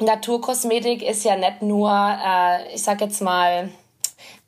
Naturkosmetik 0.00 1.02
ist 1.02 1.24
ja 1.24 1.36
nicht 1.36 1.62
nur, 1.62 1.90
äh, 1.90 2.74
ich 2.74 2.82
sag 2.82 3.00
jetzt 3.00 3.22
mal, 3.22 3.70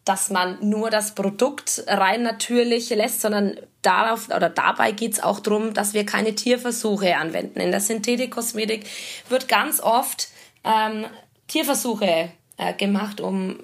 dass 0.05 0.31
man 0.31 0.59
nur 0.61 0.91
das 0.91 1.15
Produkt 1.15 1.85
rein 1.87 2.23
natürlich 2.23 2.91
lässt, 2.91 3.21
sondern 3.21 3.59
darauf 3.83 4.29
oder 4.29 4.51
dabei 4.51 4.93
geht's 4.93 5.21
auch 5.21 5.41
darum, 5.41 5.75
dass 5.75 5.95
wir 5.95 6.05
keine 6.05 6.35
Tierversuche 6.35 7.17
anwenden. 7.17 7.61
In 7.61 7.71
der 7.71 7.81
Synthetikkosmetik 7.81 8.87
wird 9.29 9.49
ganz 9.49 9.81
oft 9.81 10.29
ähm, 10.65 11.07
Tierversuche 11.49 12.31
äh, 12.57 12.73
gemacht, 12.75 13.21
um 13.21 13.59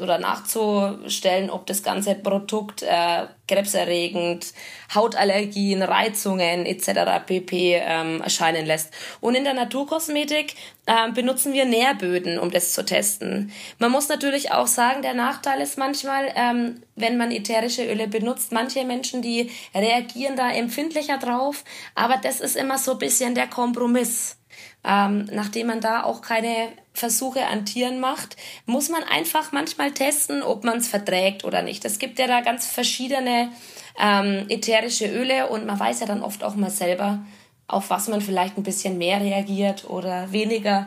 oder 0.00 0.18
nachzustellen, 0.18 1.50
ob 1.50 1.66
das 1.66 1.82
ganze 1.82 2.14
Produkt 2.14 2.82
äh, 2.82 3.26
krebserregend, 3.48 4.52
Hautallergien, 4.94 5.82
Reizungen 5.82 6.64
etc. 6.64 7.26
pp. 7.26 7.74
Ähm, 7.74 8.20
erscheinen 8.22 8.64
lässt. 8.64 8.92
Und 9.20 9.34
in 9.34 9.44
der 9.44 9.54
Naturkosmetik 9.54 10.54
äh, 10.86 11.10
benutzen 11.12 11.52
wir 11.52 11.64
Nährböden, 11.64 12.38
um 12.38 12.50
das 12.50 12.72
zu 12.72 12.84
testen. 12.84 13.52
Man 13.78 13.90
muss 13.90 14.08
natürlich 14.08 14.52
auch 14.52 14.68
sagen, 14.68 15.02
der 15.02 15.14
Nachteil 15.14 15.60
ist 15.60 15.76
manchmal, 15.76 16.32
ähm, 16.34 16.82
wenn 16.96 17.16
man 17.16 17.30
ätherische 17.30 17.84
Öle 17.84 18.08
benutzt, 18.08 18.52
manche 18.52 18.84
Menschen, 18.84 19.20
die 19.20 19.50
reagieren 19.74 20.36
da 20.36 20.50
empfindlicher 20.50 21.18
drauf, 21.18 21.64
aber 21.94 22.16
das 22.22 22.40
ist 22.40 22.56
immer 22.56 22.78
so 22.78 22.92
ein 22.92 22.98
bisschen 22.98 23.34
der 23.34 23.48
Kompromiss. 23.48 24.38
Ähm, 24.84 25.28
nachdem 25.32 25.66
man 25.66 25.80
da 25.80 26.04
auch 26.04 26.22
keine 26.22 26.68
Versuche 26.94 27.46
an 27.46 27.66
Tieren 27.66 28.00
macht, 28.00 28.36
muss 28.66 28.88
man 28.88 29.02
einfach 29.02 29.52
manchmal 29.52 29.92
testen, 29.92 30.42
ob 30.42 30.64
man 30.64 30.78
es 30.78 30.88
verträgt 30.88 31.44
oder 31.44 31.62
nicht. 31.62 31.84
Es 31.84 31.98
gibt 31.98 32.18
ja 32.18 32.26
da 32.26 32.40
ganz 32.40 32.66
verschiedene 32.66 33.50
ähm, 33.98 34.46
ätherische 34.48 35.06
Öle 35.06 35.48
und 35.48 35.66
man 35.66 35.78
weiß 35.78 36.00
ja 36.00 36.06
dann 36.06 36.22
oft 36.22 36.44
auch 36.44 36.54
mal 36.54 36.70
selber, 36.70 37.20
auf 37.66 37.90
was 37.90 38.08
man 38.08 38.20
vielleicht 38.20 38.56
ein 38.56 38.62
bisschen 38.62 38.98
mehr 38.98 39.20
reagiert 39.20 39.88
oder 39.88 40.32
weniger. 40.32 40.86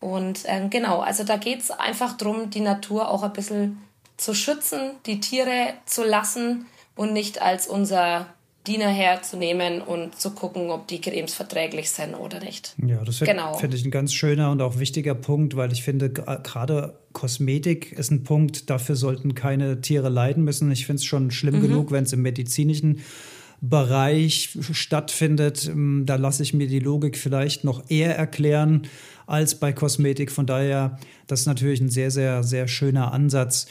Und 0.00 0.42
ähm, 0.46 0.70
genau, 0.70 1.00
also 1.00 1.22
da 1.22 1.36
geht 1.36 1.60
es 1.60 1.70
einfach 1.70 2.16
darum, 2.16 2.50
die 2.50 2.60
Natur 2.60 3.08
auch 3.08 3.22
ein 3.22 3.32
bisschen 3.32 3.82
zu 4.16 4.34
schützen, 4.34 4.92
die 5.06 5.20
Tiere 5.20 5.74
zu 5.84 6.04
lassen 6.04 6.66
und 6.96 7.12
nicht 7.12 7.42
als 7.42 7.66
unser 7.66 8.26
DIN 8.66 8.80
herzunehmen 8.80 9.82
und 9.82 10.14
zu 10.20 10.30
gucken, 10.30 10.70
ob 10.70 10.86
die 10.86 11.00
Cremes 11.00 11.34
verträglich 11.34 11.90
sind 11.90 12.14
oder 12.14 12.38
nicht. 12.38 12.74
Ja, 12.84 13.02
das 13.02 13.18
finde 13.18 13.34
genau. 13.34 13.54
find 13.54 13.74
ich 13.74 13.84
ein 13.84 13.90
ganz 13.90 14.12
schöner 14.12 14.52
und 14.52 14.62
auch 14.62 14.78
wichtiger 14.78 15.14
Punkt, 15.14 15.56
weil 15.56 15.72
ich 15.72 15.82
finde, 15.82 16.10
gerade 16.10 16.94
Kosmetik 17.12 17.92
ist 17.92 18.10
ein 18.12 18.22
Punkt, 18.22 18.70
dafür 18.70 18.94
sollten 18.94 19.34
keine 19.34 19.80
Tiere 19.80 20.08
leiden 20.08 20.44
müssen. 20.44 20.70
Ich 20.70 20.86
finde 20.86 21.00
es 21.00 21.04
schon 21.04 21.30
schlimm 21.32 21.56
mhm. 21.56 21.62
genug, 21.62 21.90
wenn 21.90 22.04
es 22.04 22.12
im 22.12 22.22
medizinischen 22.22 23.00
Bereich 23.62 24.58
stattfindet. 24.72 25.68
Ähm, 25.68 26.02
da 26.04 26.16
lasse 26.16 26.42
ich 26.42 26.52
mir 26.52 26.66
die 26.66 26.80
Logik 26.80 27.16
vielleicht 27.16 27.62
noch 27.62 27.88
eher 27.88 28.16
erklären 28.18 28.82
als 29.26 29.54
bei 29.54 29.72
Kosmetik. 29.72 30.32
Von 30.32 30.46
daher, 30.46 30.98
das 31.28 31.40
ist 31.40 31.46
natürlich 31.46 31.80
ein 31.80 31.88
sehr, 31.88 32.10
sehr, 32.10 32.42
sehr 32.42 32.66
schöner 32.66 33.12
Ansatz. 33.12 33.68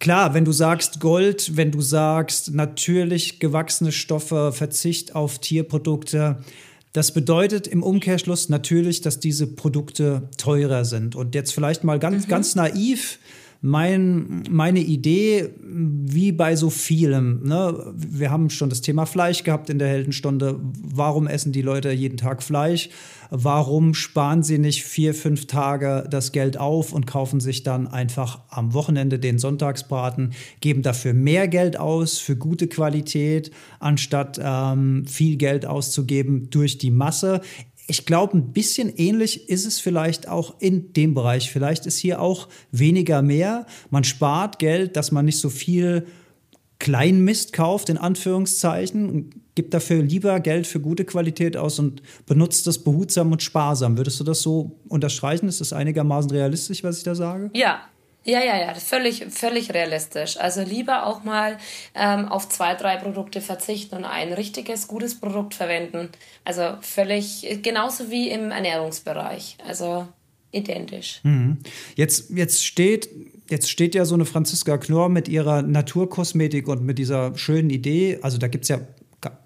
Klar, 0.00 0.34
wenn 0.34 0.44
du 0.44 0.50
sagst 0.50 0.98
Gold, 0.98 1.56
wenn 1.56 1.70
du 1.70 1.80
sagst 1.80 2.52
natürlich 2.52 3.38
gewachsene 3.38 3.92
Stoffe, 3.92 4.52
Verzicht 4.52 5.14
auf 5.14 5.38
Tierprodukte, 5.38 6.38
das 6.92 7.12
bedeutet 7.12 7.68
im 7.68 7.84
Umkehrschluss 7.84 8.48
natürlich, 8.48 9.02
dass 9.02 9.20
diese 9.20 9.46
Produkte 9.46 10.28
teurer 10.36 10.84
sind. 10.84 11.14
Und 11.14 11.36
jetzt 11.36 11.52
vielleicht 11.52 11.84
mal 11.84 12.00
ganz, 12.00 12.26
mhm. 12.26 12.30
ganz 12.30 12.56
naiv 12.56 13.20
mein, 13.60 14.44
meine 14.48 14.78
Idee, 14.78 15.50
wie 15.60 16.30
bei 16.30 16.54
so 16.54 16.70
vielem, 16.70 17.42
ne? 17.42 17.92
wir 17.96 18.30
haben 18.30 18.50
schon 18.50 18.70
das 18.70 18.82
Thema 18.82 19.04
Fleisch 19.04 19.42
gehabt 19.42 19.68
in 19.68 19.80
der 19.80 19.88
Heldenstunde. 19.88 20.60
Warum 20.80 21.26
essen 21.26 21.50
die 21.50 21.62
Leute 21.62 21.90
jeden 21.90 22.16
Tag 22.16 22.42
Fleisch? 22.42 22.88
Warum 23.30 23.94
sparen 23.94 24.42
sie 24.42 24.58
nicht 24.58 24.84
vier, 24.84 25.12
fünf 25.12 25.46
Tage 25.46 26.06
das 26.08 26.32
Geld 26.32 26.56
auf 26.56 26.92
und 26.92 27.06
kaufen 27.06 27.40
sich 27.40 27.62
dann 27.62 27.88
einfach 27.88 28.40
am 28.48 28.72
Wochenende 28.74 29.18
den 29.18 29.38
Sonntagsbraten, 29.38 30.32
geben 30.60 30.82
dafür 30.82 31.12
mehr 31.12 31.48
Geld 31.48 31.78
aus 31.78 32.18
für 32.18 32.36
gute 32.36 32.68
Qualität, 32.68 33.50
anstatt 33.80 34.40
ähm, 34.42 35.04
viel 35.04 35.36
Geld 35.36 35.66
auszugeben 35.66 36.48
durch 36.48 36.78
die 36.78 36.92
Masse? 36.92 37.42
Ich 37.90 38.04
glaube, 38.04 38.36
ein 38.36 38.52
bisschen 38.52 38.94
ähnlich 38.96 39.48
ist 39.48 39.64
es 39.64 39.80
vielleicht 39.80 40.28
auch 40.28 40.60
in 40.60 40.92
dem 40.92 41.14
Bereich. 41.14 41.50
Vielleicht 41.50 41.86
ist 41.86 41.96
hier 41.96 42.20
auch 42.20 42.48
weniger 42.70 43.22
mehr. 43.22 43.66
Man 43.88 44.04
spart 44.04 44.58
Geld, 44.58 44.94
dass 44.96 45.10
man 45.10 45.24
nicht 45.24 45.40
so 45.40 45.48
viel 45.48 46.06
Kleinmist 46.78 47.54
kauft, 47.54 47.88
in 47.88 47.96
Anführungszeichen, 47.96 49.30
gibt 49.54 49.72
dafür 49.74 50.02
lieber 50.02 50.38
Geld 50.38 50.66
für 50.66 50.80
gute 50.80 51.04
Qualität 51.04 51.56
aus 51.56 51.78
und 51.78 52.02
benutzt 52.26 52.66
das 52.66 52.78
behutsam 52.78 53.32
und 53.32 53.42
sparsam. 53.42 53.96
Würdest 53.96 54.20
du 54.20 54.24
das 54.24 54.42
so 54.42 54.78
unterstreichen? 54.88 55.48
Ist 55.48 55.62
das 55.62 55.72
einigermaßen 55.72 56.30
realistisch, 56.30 56.84
was 56.84 56.98
ich 56.98 57.04
da 57.04 57.14
sage? 57.14 57.50
Ja, 57.54 57.80
ja, 58.28 58.44
ja, 58.44 58.60
ja, 58.60 58.74
völlig, 58.74 59.24
völlig 59.30 59.72
realistisch. 59.72 60.36
Also 60.38 60.62
lieber 60.62 61.06
auch 61.06 61.24
mal 61.24 61.56
ähm, 61.94 62.28
auf 62.28 62.48
zwei, 62.48 62.74
drei 62.74 62.96
Produkte 62.96 63.40
verzichten 63.40 63.96
und 63.96 64.04
ein 64.04 64.34
richtiges, 64.34 64.86
gutes 64.86 65.18
Produkt 65.18 65.54
verwenden. 65.54 66.10
Also 66.44 66.76
völlig, 66.82 67.60
genauso 67.62 68.10
wie 68.10 68.28
im 68.28 68.50
Ernährungsbereich. 68.50 69.56
Also 69.66 70.06
identisch. 70.52 71.20
Mhm. 71.22 71.58
Jetzt, 71.96 72.30
jetzt 72.30 72.64
steht 72.64 73.08
Jetzt 73.50 73.70
steht 73.70 73.94
ja 73.94 74.04
so 74.04 74.14
eine 74.14 74.26
Franziska 74.26 74.76
Knorr 74.76 75.08
mit 75.08 75.26
ihrer 75.26 75.62
Naturkosmetik 75.62 76.68
und 76.68 76.84
mit 76.84 76.98
dieser 76.98 77.34
schönen 77.38 77.70
Idee. 77.70 78.18
Also 78.20 78.36
da 78.36 78.46
gibt 78.46 78.64
es 78.64 78.68
ja 78.68 78.78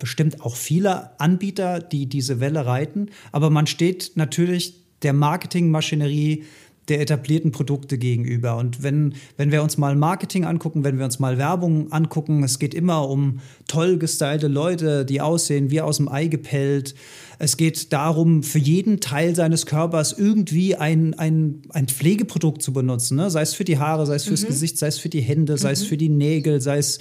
bestimmt 0.01 0.41
auch 0.41 0.57
viele 0.57 1.19
Anbieter, 1.21 1.79
die 1.79 2.07
diese 2.07 2.41
Welle 2.41 2.67
reiten. 2.67 3.11
Aber 3.31 3.49
man 3.49 3.69
steht 3.69 4.13
natürlich 4.17 4.75
der 5.03 5.13
Marketingmaschinerie 5.13 6.45
der 6.89 7.01
etablierten 7.01 7.53
Produkte 7.53 7.97
gegenüber. 7.97 8.57
Und 8.57 8.83
wenn, 8.83 9.15
wenn 9.37 9.53
wir 9.53 9.63
uns 9.63 9.79
mal 9.79 9.95
Marketing 9.95 10.45
angucken, 10.45 10.83
wenn 10.83 10.99
wir 10.99 11.05
uns 11.05 11.21
mal 11.21 11.39
Werbung 11.39 11.93
angucken, 11.93 12.43
es 12.43 12.59
geht 12.59 12.75
immer 12.75 13.09
um 13.09 13.41
toll 13.69 13.99
gestylte 13.99 14.49
Leute, 14.49 15.05
die 15.05 15.21
aussehen 15.21 15.71
wie 15.71 15.81
aus 15.81 15.99
dem 15.99 16.09
Ei 16.09 16.27
gepellt. 16.27 16.95
Es 17.39 17.57
geht 17.57 17.93
darum, 17.93 18.43
für 18.43 18.59
jeden 18.59 19.01
Teil 19.01 19.35
seines 19.37 19.67
Körpers 19.67 20.13
irgendwie 20.13 20.75
ein, 20.77 21.15
ein, 21.15 21.63
ein 21.71 21.87
Pflegeprodukt 21.87 22.63
zu 22.63 22.73
benutzen. 22.73 23.17
Ne? 23.17 23.31
Sei 23.31 23.43
es 23.43 23.55
für 23.55 23.65
die 23.65 23.79
Haare, 23.79 24.05
sei 24.07 24.17
es 24.17 24.25
fürs 24.25 24.43
mhm. 24.43 24.49
Gesicht, 24.49 24.79
sei 24.79 24.89
es 24.89 24.99
für 24.99 25.09
die 25.09 25.23
Hände, 25.23 25.59
sei 25.59 25.69
mhm. 25.69 25.73
es 25.75 25.83
für 25.85 25.97
die 25.97 26.09
Nägel, 26.09 26.61
sei 26.61 26.79
es 26.79 26.99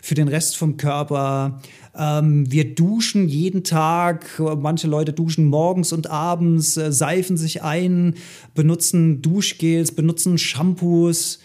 für 0.00 0.14
den 0.14 0.28
Rest 0.28 0.56
vom 0.56 0.76
Körper. 0.76 1.60
Ähm, 1.96 2.50
wir 2.50 2.74
duschen 2.74 3.28
jeden 3.28 3.64
Tag. 3.64 4.40
Manche 4.58 4.86
Leute 4.86 5.12
duschen 5.12 5.46
morgens 5.46 5.92
und 5.92 6.10
abends, 6.10 6.76
äh, 6.76 6.92
seifen 6.92 7.36
sich 7.36 7.62
ein, 7.62 8.14
benutzen 8.54 9.22
Duschgels, 9.22 9.92
benutzen 9.92 10.38
Shampoos. 10.38 11.38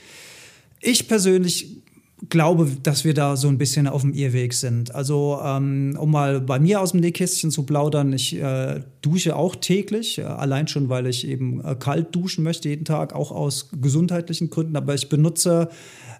Ich 0.81 1.07
persönlich 1.07 1.78
glaube, 2.27 2.67
dass 2.83 3.05
wir 3.05 3.13
da 3.13 3.37
so 3.37 3.47
ein 3.47 3.57
bisschen 3.57 3.87
auf 3.87 4.01
dem 4.01 4.13
Irrweg 4.13 4.53
sind. 4.53 4.93
Also, 4.93 5.39
ähm, 5.43 5.97
um 5.99 6.11
mal 6.11 6.41
bei 6.41 6.59
mir 6.59 6.81
aus 6.81 6.91
dem 6.91 6.99
Nähkästchen 6.99 7.51
zu 7.51 7.63
plaudern, 7.63 8.11
ich 8.11 8.35
äh, 8.35 8.81
dusche 9.01 9.35
auch 9.35 9.55
täglich, 9.55 10.17
äh, 10.17 10.23
allein 10.23 10.67
schon, 10.67 10.89
weil 10.89 11.07
ich 11.07 11.27
eben 11.27 11.63
äh, 11.63 11.75
kalt 11.75 12.13
duschen 12.13 12.43
möchte 12.43 12.69
jeden 12.69 12.85
Tag, 12.85 13.13
auch 13.13 13.31
aus 13.31 13.69
gesundheitlichen 13.81 14.49
Gründen. 14.49 14.75
Aber 14.75 14.93
ich 14.95 15.07
benutze 15.07 15.69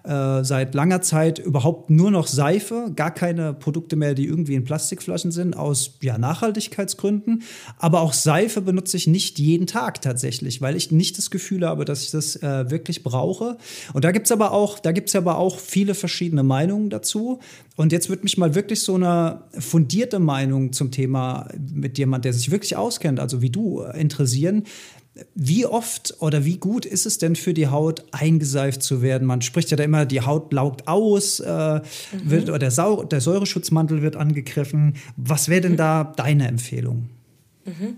äh, 0.04 0.42
seit 0.44 0.74
langer 0.74 1.02
Zeit 1.02 1.38
überhaupt 1.38 1.90
nur 1.90 2.10
noch 2.10 2.26
Seife, 2.26 2.90
gar 2.96 3.12
keine 3.12 3.52
Produkte 3.52 3.96
mehr, 3.96 4.14
die 4.14 4.26
irgendwie 4.26 4.54
in 4.54 4.64
Plastikflaschen 4.64 5.30
sind, 5.30 5.56
aus 5.56 5.98
ja, 6.00 6.16
Nachhaltigkeitsgründen. 6.16 7.42
Aber 7.76 8.00
auch 8.00 8.14
Seife 8.14 8.62
benutze 8.62 8.96
ich 8.96 9.06
nicht 9.06 9.38
jeden 9.38 9.66
Tag 9.66 10.00
tatsächlich, 10.00 10.62
weil 10.62 10.74
ich 10.74 10.90
nicht 10.90 11.18
das 11.18 11.30
Gefühl 11.30 11.66
habe, 11.66 11.84
dass 11.84 12.02
ich 12.02 12.10
das 12.10 12.36
äh, 12.36 12.70
wirklich 12.70 13.02
brauche. 13.02 13.58
Und 13.92 14.04
da 14.04 14.12
gibt 14.12 14.26
es 14.26 14.32
aber 14.32 14.52
auch, 14.52 14.78
da 14.78 14.92
gibt 14.92 15.10
es 15.10 15.16
aber 15.16 15.36
auch 15.36 15.58
viele 15.58 15.89
verschiedene 15.94 16.42
Meinungen 16.42 16.90
dazu. 16.90 17.40
Und 17.76 17.92
jetzt 17.92 18.08
würde 18.08 18.22
mich 18.22 18.38
mal 18.38 18.54
wirklich 18.54 18.80
so 18.80 18.94
eine 18.94 19.42
fundierte 19.58 20.18
Meinung 20.18 20.72
zum 20.72 20.90
Thema 20.90 21.48
mit 21.72 21.98
jemand, 21.98 22.24
der 22.24 22.32
sich 22.32 22.50
wirklich 22.50 22.76
auskennt, 22.76 23.20
also 23.20 23.42
wie 23.42 23.50
du, 23.50 23.82
interessieren. 23.82 24.64
Wie 25.34 25.66
oft 25.66 26.14
oder 26.20 26.44
wie 26.44 26.58
gut 26.58 26.86
ist 26.86 27.04
es 27.04 27.18
denn 27.18 27.34
für 27.36 27.52
die 27.52 27.66
Haut, 27.66 28.04
eingeseift 28.12 28.82
zu 28.82 29.02
werden? 29.02 29.26
Man 29.26 29.42
spricht 29.42 29.70
ja 29.70 29.76
da 29.76 29.82
immer, 29.82 30.06
die 30.06 30.20
Haut 30.20 30.52
laugt 30.52 30.86
aus, 30.88 31.40
äh, 31.40 31.74
mhm. 31.74 31.80
wird, 32.22 32.48
oder 32.48 32.58
der, 32.58 32.70
Sau 32.70 33.02
der 33.04 33.20
Säureschutzmantel 33.20 34.02
wird 34.02 34.16
angegriffen. 34.16 34.94
Was 35.16 35.48
wäre 35.48 35.62
denn 35.62 35.76
da 35.76 36.12
deine 36.16 36.46
Empfehlung? 36.46 37.10
Mhm. 37.64 37.96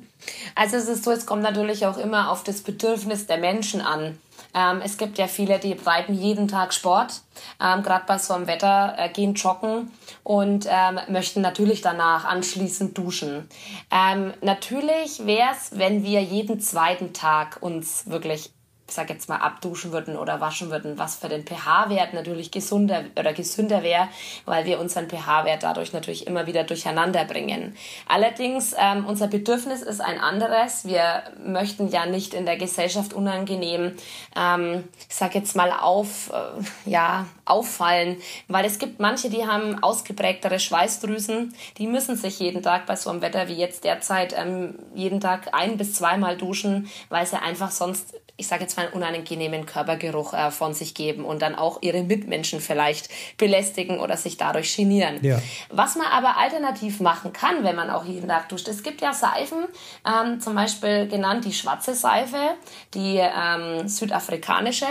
Also 0.55 0.77
es 0.77 0.89
ist 0.89 1.05
so, 1.05 1.11
es 1.11 1.27
kommt 1.27 1.43
natürlich 1.43 1.87
auch 1.87 1.99
immer 1.99 2.31
auf 2.31 2.45
das 2.45 2.63
Bedürfnis 2.63 3.27
der 3.27 3.39
Menschen 3.39 3.81
an. 3.81 4.19
Ähm, 4.55 4.81
es 4.85 4.97
gibt 4.97 5.19
ja 5.19 5.27
viele, 5.27 5.59
die 5.59 5.75
treiben 5.75 6.15
jeden 6.15 6.49
Tag 6.49 6.75
Sport, 6.75 7.23
ähm, 7.61 7.83
gerade 7.83 8.05
bei 8.07 8.19
so 8.19 8.35
einem 8.35 8.47
Wetter, 8.47 8.95
äh, 8.99 9.09
gehen 9.09 9.35
joggen 9.35 9.91
und 10.23 10.67
ähm, 10.69 11.01
möchten 11.09 11.41
natürlich 11.41 11.81
danach 11.81 12.25
anschließend 12.25 12.97
duschen. 12.97 13.49
Ähm, 13.91 14.33
natürlich 14.43 15.27
wäre 15.27 15.51
es, 15.53 15.79
wenn 15.79 16.03
wir 16.03 16.23
jeden 16.23 16.61
zweiten 16.61 17.13
Tag 17.13 17.59
uns 17.61 18.09
wirklich 18.09 18.53
ich 18.93 18.97
sag 18.97 19.09
jetzt 19.09 19.31
mal, 19.31 19.39
abduschen 19.39 19.91
würden 19.91 20.19
oder 20.19 20.43
waschen 20.43 20.71
würden, 20.71 20.99
was 20.99 21.17
für 21.17 21.31
den 21.31 21.47
pH-Wert 21.47 22.13
natürlich 22.13 22.51
gesunder 22.51 23.05
oder 23.19 23.33
gesünder 23.33 23.83
wäre, 23.83 24.09
weil 24.45 24.67
wir 24.67 24.79
unseren 24.79 25.09
pH-Wert 25.09 25.63
dadurch 25.63 25.95
natürlich 25.95 26.27
immer 26.27 26.47
wieder 26.47 26.65
durcheinander 26.65 27.25
bringen. 27.25 27.75
Allerdings, 28.07 28.75
ähm, 28.79 29.07
unser 29.07 29.29
Bedürfnis 29.29 29.81
ist 29.81 30.03
ein 30.03 30.21
anderes. 30.21 30.85
Wir 30.85 31.23
möchten 31.43 31.89
ja 31.89 32.05
nicht 32.05 32.35
in 32.35 32.45
der 32.45 32.59
Gesellschaft 32.59 33.15
unangenehm, 33.15 33.97
ähm, 34.37 34.85
ich 35.09 35.15
sag 35.15 35.35
jetzt 35.35 35.57
mal, 35.57 35.73
auf, 35.73 36.31
äh, 36.31 36.91
ja, 36.91 37.25
auffallen, 37.47 38.19
weil 38.49 38.67
es 38.67 38.79
gibt 38.79 39.01
manche, 39.01 39.31
die 39.31 39.47
haben 39.47 39.83
ausgeprägtere 39.83 40.61
Schweißdrüsen, 40.61 41.55
die 41.79 41.87
müssen 41.87 42.17
sich 42.17 42.39
jeden 42.41 42.63
Tag 42.63 42.85
bei 42.85 42.97
so 42.97 43.09
einem 43.09 43.23
Wetter 43.23 43.49
wie 43.49 43.57
jetzt 43.57 43.85
derzeit 43.85 44.35
ähm, 44.37 44.75
jeden 44.95 45.21
Tag 45.21 45.49
ein 45.53 45.79
bis 45.79 45.95
zweimal 45.95 46.37
duschen, 46.37 46.91
weil 47.09 47.25
sie 47.25 47.41
einfach 47.41 47.71
sonst 47.71 48.15
ich 48.43 48.49
sage 48.49 48.63
jetzt 48.63 48.77
mal, 48.77 48.87
einen 48.87 48.95
unangenehmen 48.95 49.67
Körpergeruch 49.67 50.35
äh, 50.35 50.51
von 50.51 50.75
sich 50.75 50.95
geben 50.95 51.25
und 51.25 51.43
dann 51.43 51.55
auch 51.55 51.79
ihre 51.81 52.03
Mitmenschen 52.03 52.61
vielleicht 52.61 53.09
belästigen 53.39 54.01
oder 54.01 54.17
sich 54.17 54.37
dadurch 54.37 54.77
genieren. 54.77 55.19
Ja. 55.23 55.41
Was 55.71 55.95
man 55.95 56.09
aber 56.09 56.39
alternativ 56.39 56.99
machen 56.99 57.33
kann, 57.33 57.63
wenn 57.63 57.77
man 57.77 57.89
auch 57.89 58.05
jeden 58.05 58.27
Tag 58.27 58.49
duscht, 58.49 58.67
es 58.67 58.83
gibt 58.83 59.01
ja 59.01 59.13
Seifen, 59.15 59.65
ähm, 60.05 60.41
zum 60.41 60.57
Beispiel 60.57 61.07
genannt 61.07 61.45
die 61.45 61.53
schwarze 61.53 61.95
Seife, 61.95 62.57
die 62.95 63.19
ähm, 63.19 63.87
südafrikanische, 63.87 64.89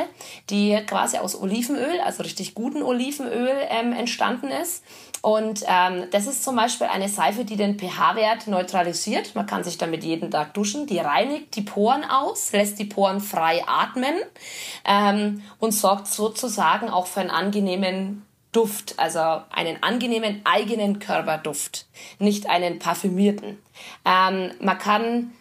die 0.49 0.79
quasi 0.87 1.17
aus 1.17 1.35
Olivenöl, 1.35 1.99
also 2.05 2.23
richtig 2.23 2.55
guten 2.55 2.81
Olivenöl 2.81 3.51
ähm, 3.69 3.91
entstanden 3.91 4.47
ist. 4.47 4.81
Und 5.21 5.63
ähm, 5.67 6.07
das 6.11 6.25
ist 6.25 6.43
zum 6.43 6.55
Beispiel 6.55 6.87
eine 6.87 7.07
Seife, 7.07 7.45
die 7.45 7.55
den 7.55 7.77
pH-Wert 7.77 8.47
neutralisiert. 8.47 9.35
Man 9.35 9.45
kann 9.45 9.63
sich 9.63 9.77
damit 9.77 10.03
jeden 10.03 10.31
Tag 10.31 10.53
duschen. 10.55 10.87
Die 10.87 10.97
reinigt 10.97 11.55
die 11.55 11.61
Poren 11.61 12.03
aus, 12.03 12.51
lässt 12.51 12.79
die 12.79 12.85
Poren 12.85 13.21
frei 13.21 13.63
atmen 13.67 14.15
ähm, 14.83 15.43
und 15.59 15.73
sorgt 15.73 16.07
sozusagen 16.07 16.89
auch 16.89 17.05
für 17.05 17.19
einen 17.19 17.29
angenehmen 17.29 18.25
Duft, 18.51 18.95
also 18.97 19.43
einen 19.49 19.81
angenehmen 19.81 20.41
eigenen 20.43 20.99
Körperduft, 20.99 21.85
nicht 22.19 22.49
einen 22.49 22.79
parfümierten. 22.79 23.57
Ähm, 24.03 24.51
man 24.59 24.77
kann 24.77 25.31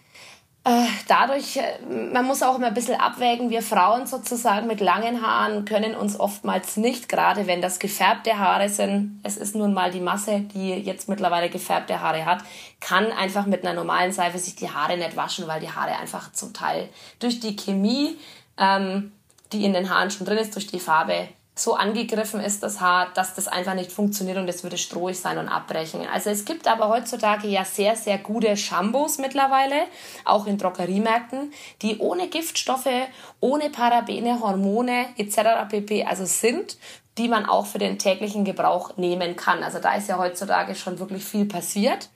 dadurch, 1.09 1.57
äh, 1.57 1.79
man 2.13 2.27
muss 2.27 2.43
auch 2.43 2.57
immer 2.57 2.67
ein 2.67 2.75
bisschen 2.75 3.01
abwägen, 3.01 3.49
wir 3.49 3.63
Frauen 3.63 4.07
sozusagen 4.07 4.67
mit 4.67 4.81
langen 4.81 5.23
Haaren 5.23 5.65
können 5.65 5.95
uns 5.95 6.21
oftmals 6.21 6.77
nicht, 6.77 7.09
gerade 7.09 7.47
wenn 7.47 7.63
das 7.63 7.79
gefärbte 7.79 8.39
Haare 8.39 8.69
sind, 8.69 9.21
es 9.23 9.37
ist 9.39 9.55
nun 9.55 9.73
mal 9.73 9.91
die 9.91 10.01
Masse, 10.01 10.41
die 10.41 10.75
jetzt 10.75 11.09
mittlerweile 11.09 11.49
gefärbte 11.49 12.01
Haare 12.01 12.27
hat, 12.27 12.43
kann 12.81 13.11
einfach 13.11 13.47
mit 13.47 13.65
einer 13.65 13.75
normalen 13.75 14.13
Seife 14.13 14.39
sich 14.39 14.55
die 14.55 14.71
Haare 14.71 14.99
nicht 14.99 15.17
waschen, 15.17 15.49
weil 15.49 15.61
die 15.61 15.71
Haare 15.71 15.99
einfach 15.99 16.33
zum 16.33 16.53
Teil 16.53 16.89
durch 17.19 17.41
die 17.41 17.57
Chemie, 17.57 18.19
ähm, 18.59 19.13
die 19.53 19.65
in 19.65 19.73
den 19.73 19.89
Haaren 19.89 20.11
schon 20.11 20.27
drin 20.27 20.39
ist, 20.39 20.55
durch 20.55 20.67
die 20.67 20.81
Farbe 20.81 21.29
so 21.55 21.75
angegriffen 21.75 22.41
ist, 22.41 22.63
das 22.63 22.81
Haar, 22.81 23.09
dass 23.15 23.35
das 23.35 23.49
einfach 23.49 23.75
nicht 23.75 23.93
funktioniert 23.93 24.39
und 24.39 24.49
es 24.49 24.63
würde 24.63 24.79
strohig 24.79 25.19
sein 25.19 25.37
und 25.37 25.49
abbrechen. 25.49 26.07
Also 26.13 26.31
es 26.31 26.45
gibt 26.45 26.67
aber 26.67 26.89
heutzutage 26.89 27.49
ja 27.49 27.65
sehr, 27.65 27.97
sehr 27.97 28.19
gute 28.19 28.57
Shampoos 28.57 29.19
mittlerweile, 29.19 29.87
auch 30.25 30.47
in 30.47 30.59
Drogeriemärkten, 30.59 31.53
die 31.83 31.99
ohne 31.99 32.29
Giftstoffe, 32.29 32.89
ohne 33.41 33.69
Parabene, 33.71 34.41
Hormone 34.41 35.07
etc. 35.19 35.69
pp. 35.69 36.05
also 36.05 36.25
sind, 36.25 36.79
die 37.19 37.29
man 37.29 37.45
auch 37.45 37.67
für 37.67 37.79
den 37.79 37.99
täglichen 37.99 38.45
Gebrauch 38.45 38.97
nehmen 38.97 39.37
kann. 39.37 39.63
Also 39.63 39.79
da 39.79 39.95
ist 39.95 40.09
ja 40.09 40.19
heutzutage 40.19 40.75
schon 40.75 40.99
wirklich 40.99 41.25
viel 41.25 41.45
passiert. 41.45 42.09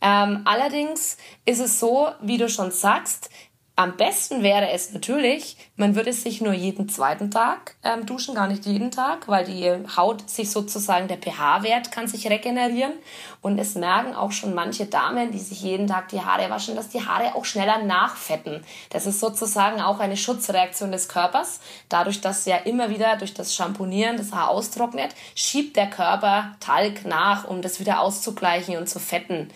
Ähm, 0.00 0.42
allerdings 0.44 1.16
ist 1.44 1.60
es 1.60 1.80
so, 1.80 2.08
wie 2.20 2.38
du 2.38 2.48
schon 2.48 2.70
sagst, 2.70 3.30
am 3.78 3.98
besten 3.98 4.42
wäre 4.42 4.70
es 4.70 4.92
natürlich, 4.92 5.58
man 5.76 5.94
würde 5.94 6.10
sich 6.14 6.40
nur 6.40 6.54
jeden 6.54 6.88
zweiten 6.88 7.30
Tag 7.30 7.74
ähm, 7.84 8.06
duschen, 8.06 8.34
gar 8.34 8.48
nicht 8.48 8.64
jeden 8.64 8.90
Tag, 8.90 9.28
weil 9.28 9.44
die 9.44 9.70
Haut 9.94 10.30
sich 10.30 10.50
sozusagen, 10.50 11.08
der 11.08 11.18
pH-Wert 11.18 11.92
kann 11.92 12.08
sich 12.08 12.26
regenerieren. 12.30 12.94
Und 13.42 13.58
es 13.58 13.74
merken 13.74 14.14
auch 14.14 14.32
schon 14.32 14.54
manche 14.54 14.86
Damen, 14.86 15.30
die 15.30 15.38
sich 15.38 15.60
jeden 15.60 15.86
Tag 15.88 16.08
die 16.08 16.22
Haare 16.22 16.48
waschen, 16.48 16.74
dass 16.74 16.88
die 16.88 17.04
Haare 17.04 17.34
auch 17.34 17.44
schneller 17.44 17.82
nachfetten. 17.82 18.64
Das 18.88 19.04
ist 19.04 19.20
sozusagen 19.20 19.82
auch 19.82 20.00
eine 20.00 20.16
Schutzreaktion 20.16 20.90
des 20.90 21.10
Körpers. 21.10 21.60
Dadurch, 21.90 22.22
dass 22.22 22.46
ja 22.46 22.56
immer 22.56 22.88
wieder 22.88 23.16
durch 23.16 23.34
das 23.34 23.54
Shampoonieren 23.54 24.16
das 24.16 24.32
Haar 24.32 24.48
austrocknet, 24.48 25.14
schiebt 25.34 25.76
der 25.76 25.90
Körper 25.90 26.56
Talg 26.60 27.04
nach, 27.04 27.46
um 27.46 27.60
das 27.60 27.78
wieder 27.78 28.00
auszugleichen 28.00 28.78
und 28.78 28.88
zu 28.88 29.00
fetten. 29.00 29.50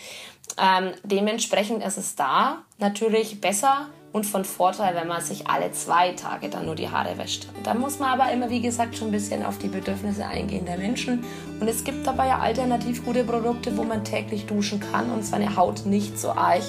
Ähm, 0.58 0.92
dementsprechend 1.04 1.82
ist 1.82 1.96
es 1.96 2.16
da 2.16 2.58
natürlich 2.78 3.40
besser, 3.40 3.88
und 4.12 4.26
von 4.26 4.44
Vorteil, 4.44 4.94
wenn 4.94 5.06
man 5.06 5.20
sich 5.20 5.46
alle 5.48 5.70
zwei 5.72 6.12
Tage 6.12 6.48
dann 6.48 6.66
nur 6.66 6.74
die 6.74 6.88
Haare 6.88 7.16
wäscht. 7.16 7.46
Da 7.62 7.74
muss 7.74 7.98
man 7.98 8.20
aber 8.20 8.32
immer, 8.32 8.50
wie 8.50 8.60
gesagt, 8.60 8.96
schon 8.96 9.08
ein 9.08 9.12
bisschen 9.12 9.44
auf 9.44 9.58
die 9.58 9.68
Bedürfnisse 9.68 10.26
eingehen 10.26 10.66
der 10.66 10.78
Menschen. 10.78 11.24
Und 11.60 11.68
es 11.68 11.84
gibt 11.84 12.06
dabei 12.06 12.26
ja 12.26 12.38
alternativ 12.40 13.04
gute 13.04 13.24
Produkte, 13.24 13.76
wo 13.76 13.84
man 13.84 14.04
täglich 14.04 14.46
duschen 14.46 14.80
kann 14.80 15.10
und 15.10 15.24
seine 15.24 15.56
Haut 15.56 15.86
nicht 15.86 16.18
so 16.18 16.30
arg 16.30 16.62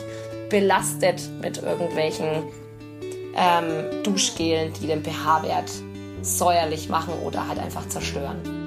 belastet 0.50 1.22
mit 1.42 1.64
irgendwelchen 1.64 2.44
ähm, 3.36 4.04
Duschgelen, 4.04 4.74
die 4.74 4.88
den 4.88 5.04
pH-Wert 5.04 5.72
säuerlich 6.22 6.90
machen 6.90 7.14
oder 7.26 7.48
halt 7.48 7.58
einfach 7.58 7.88
zerstören. 7.88 8.61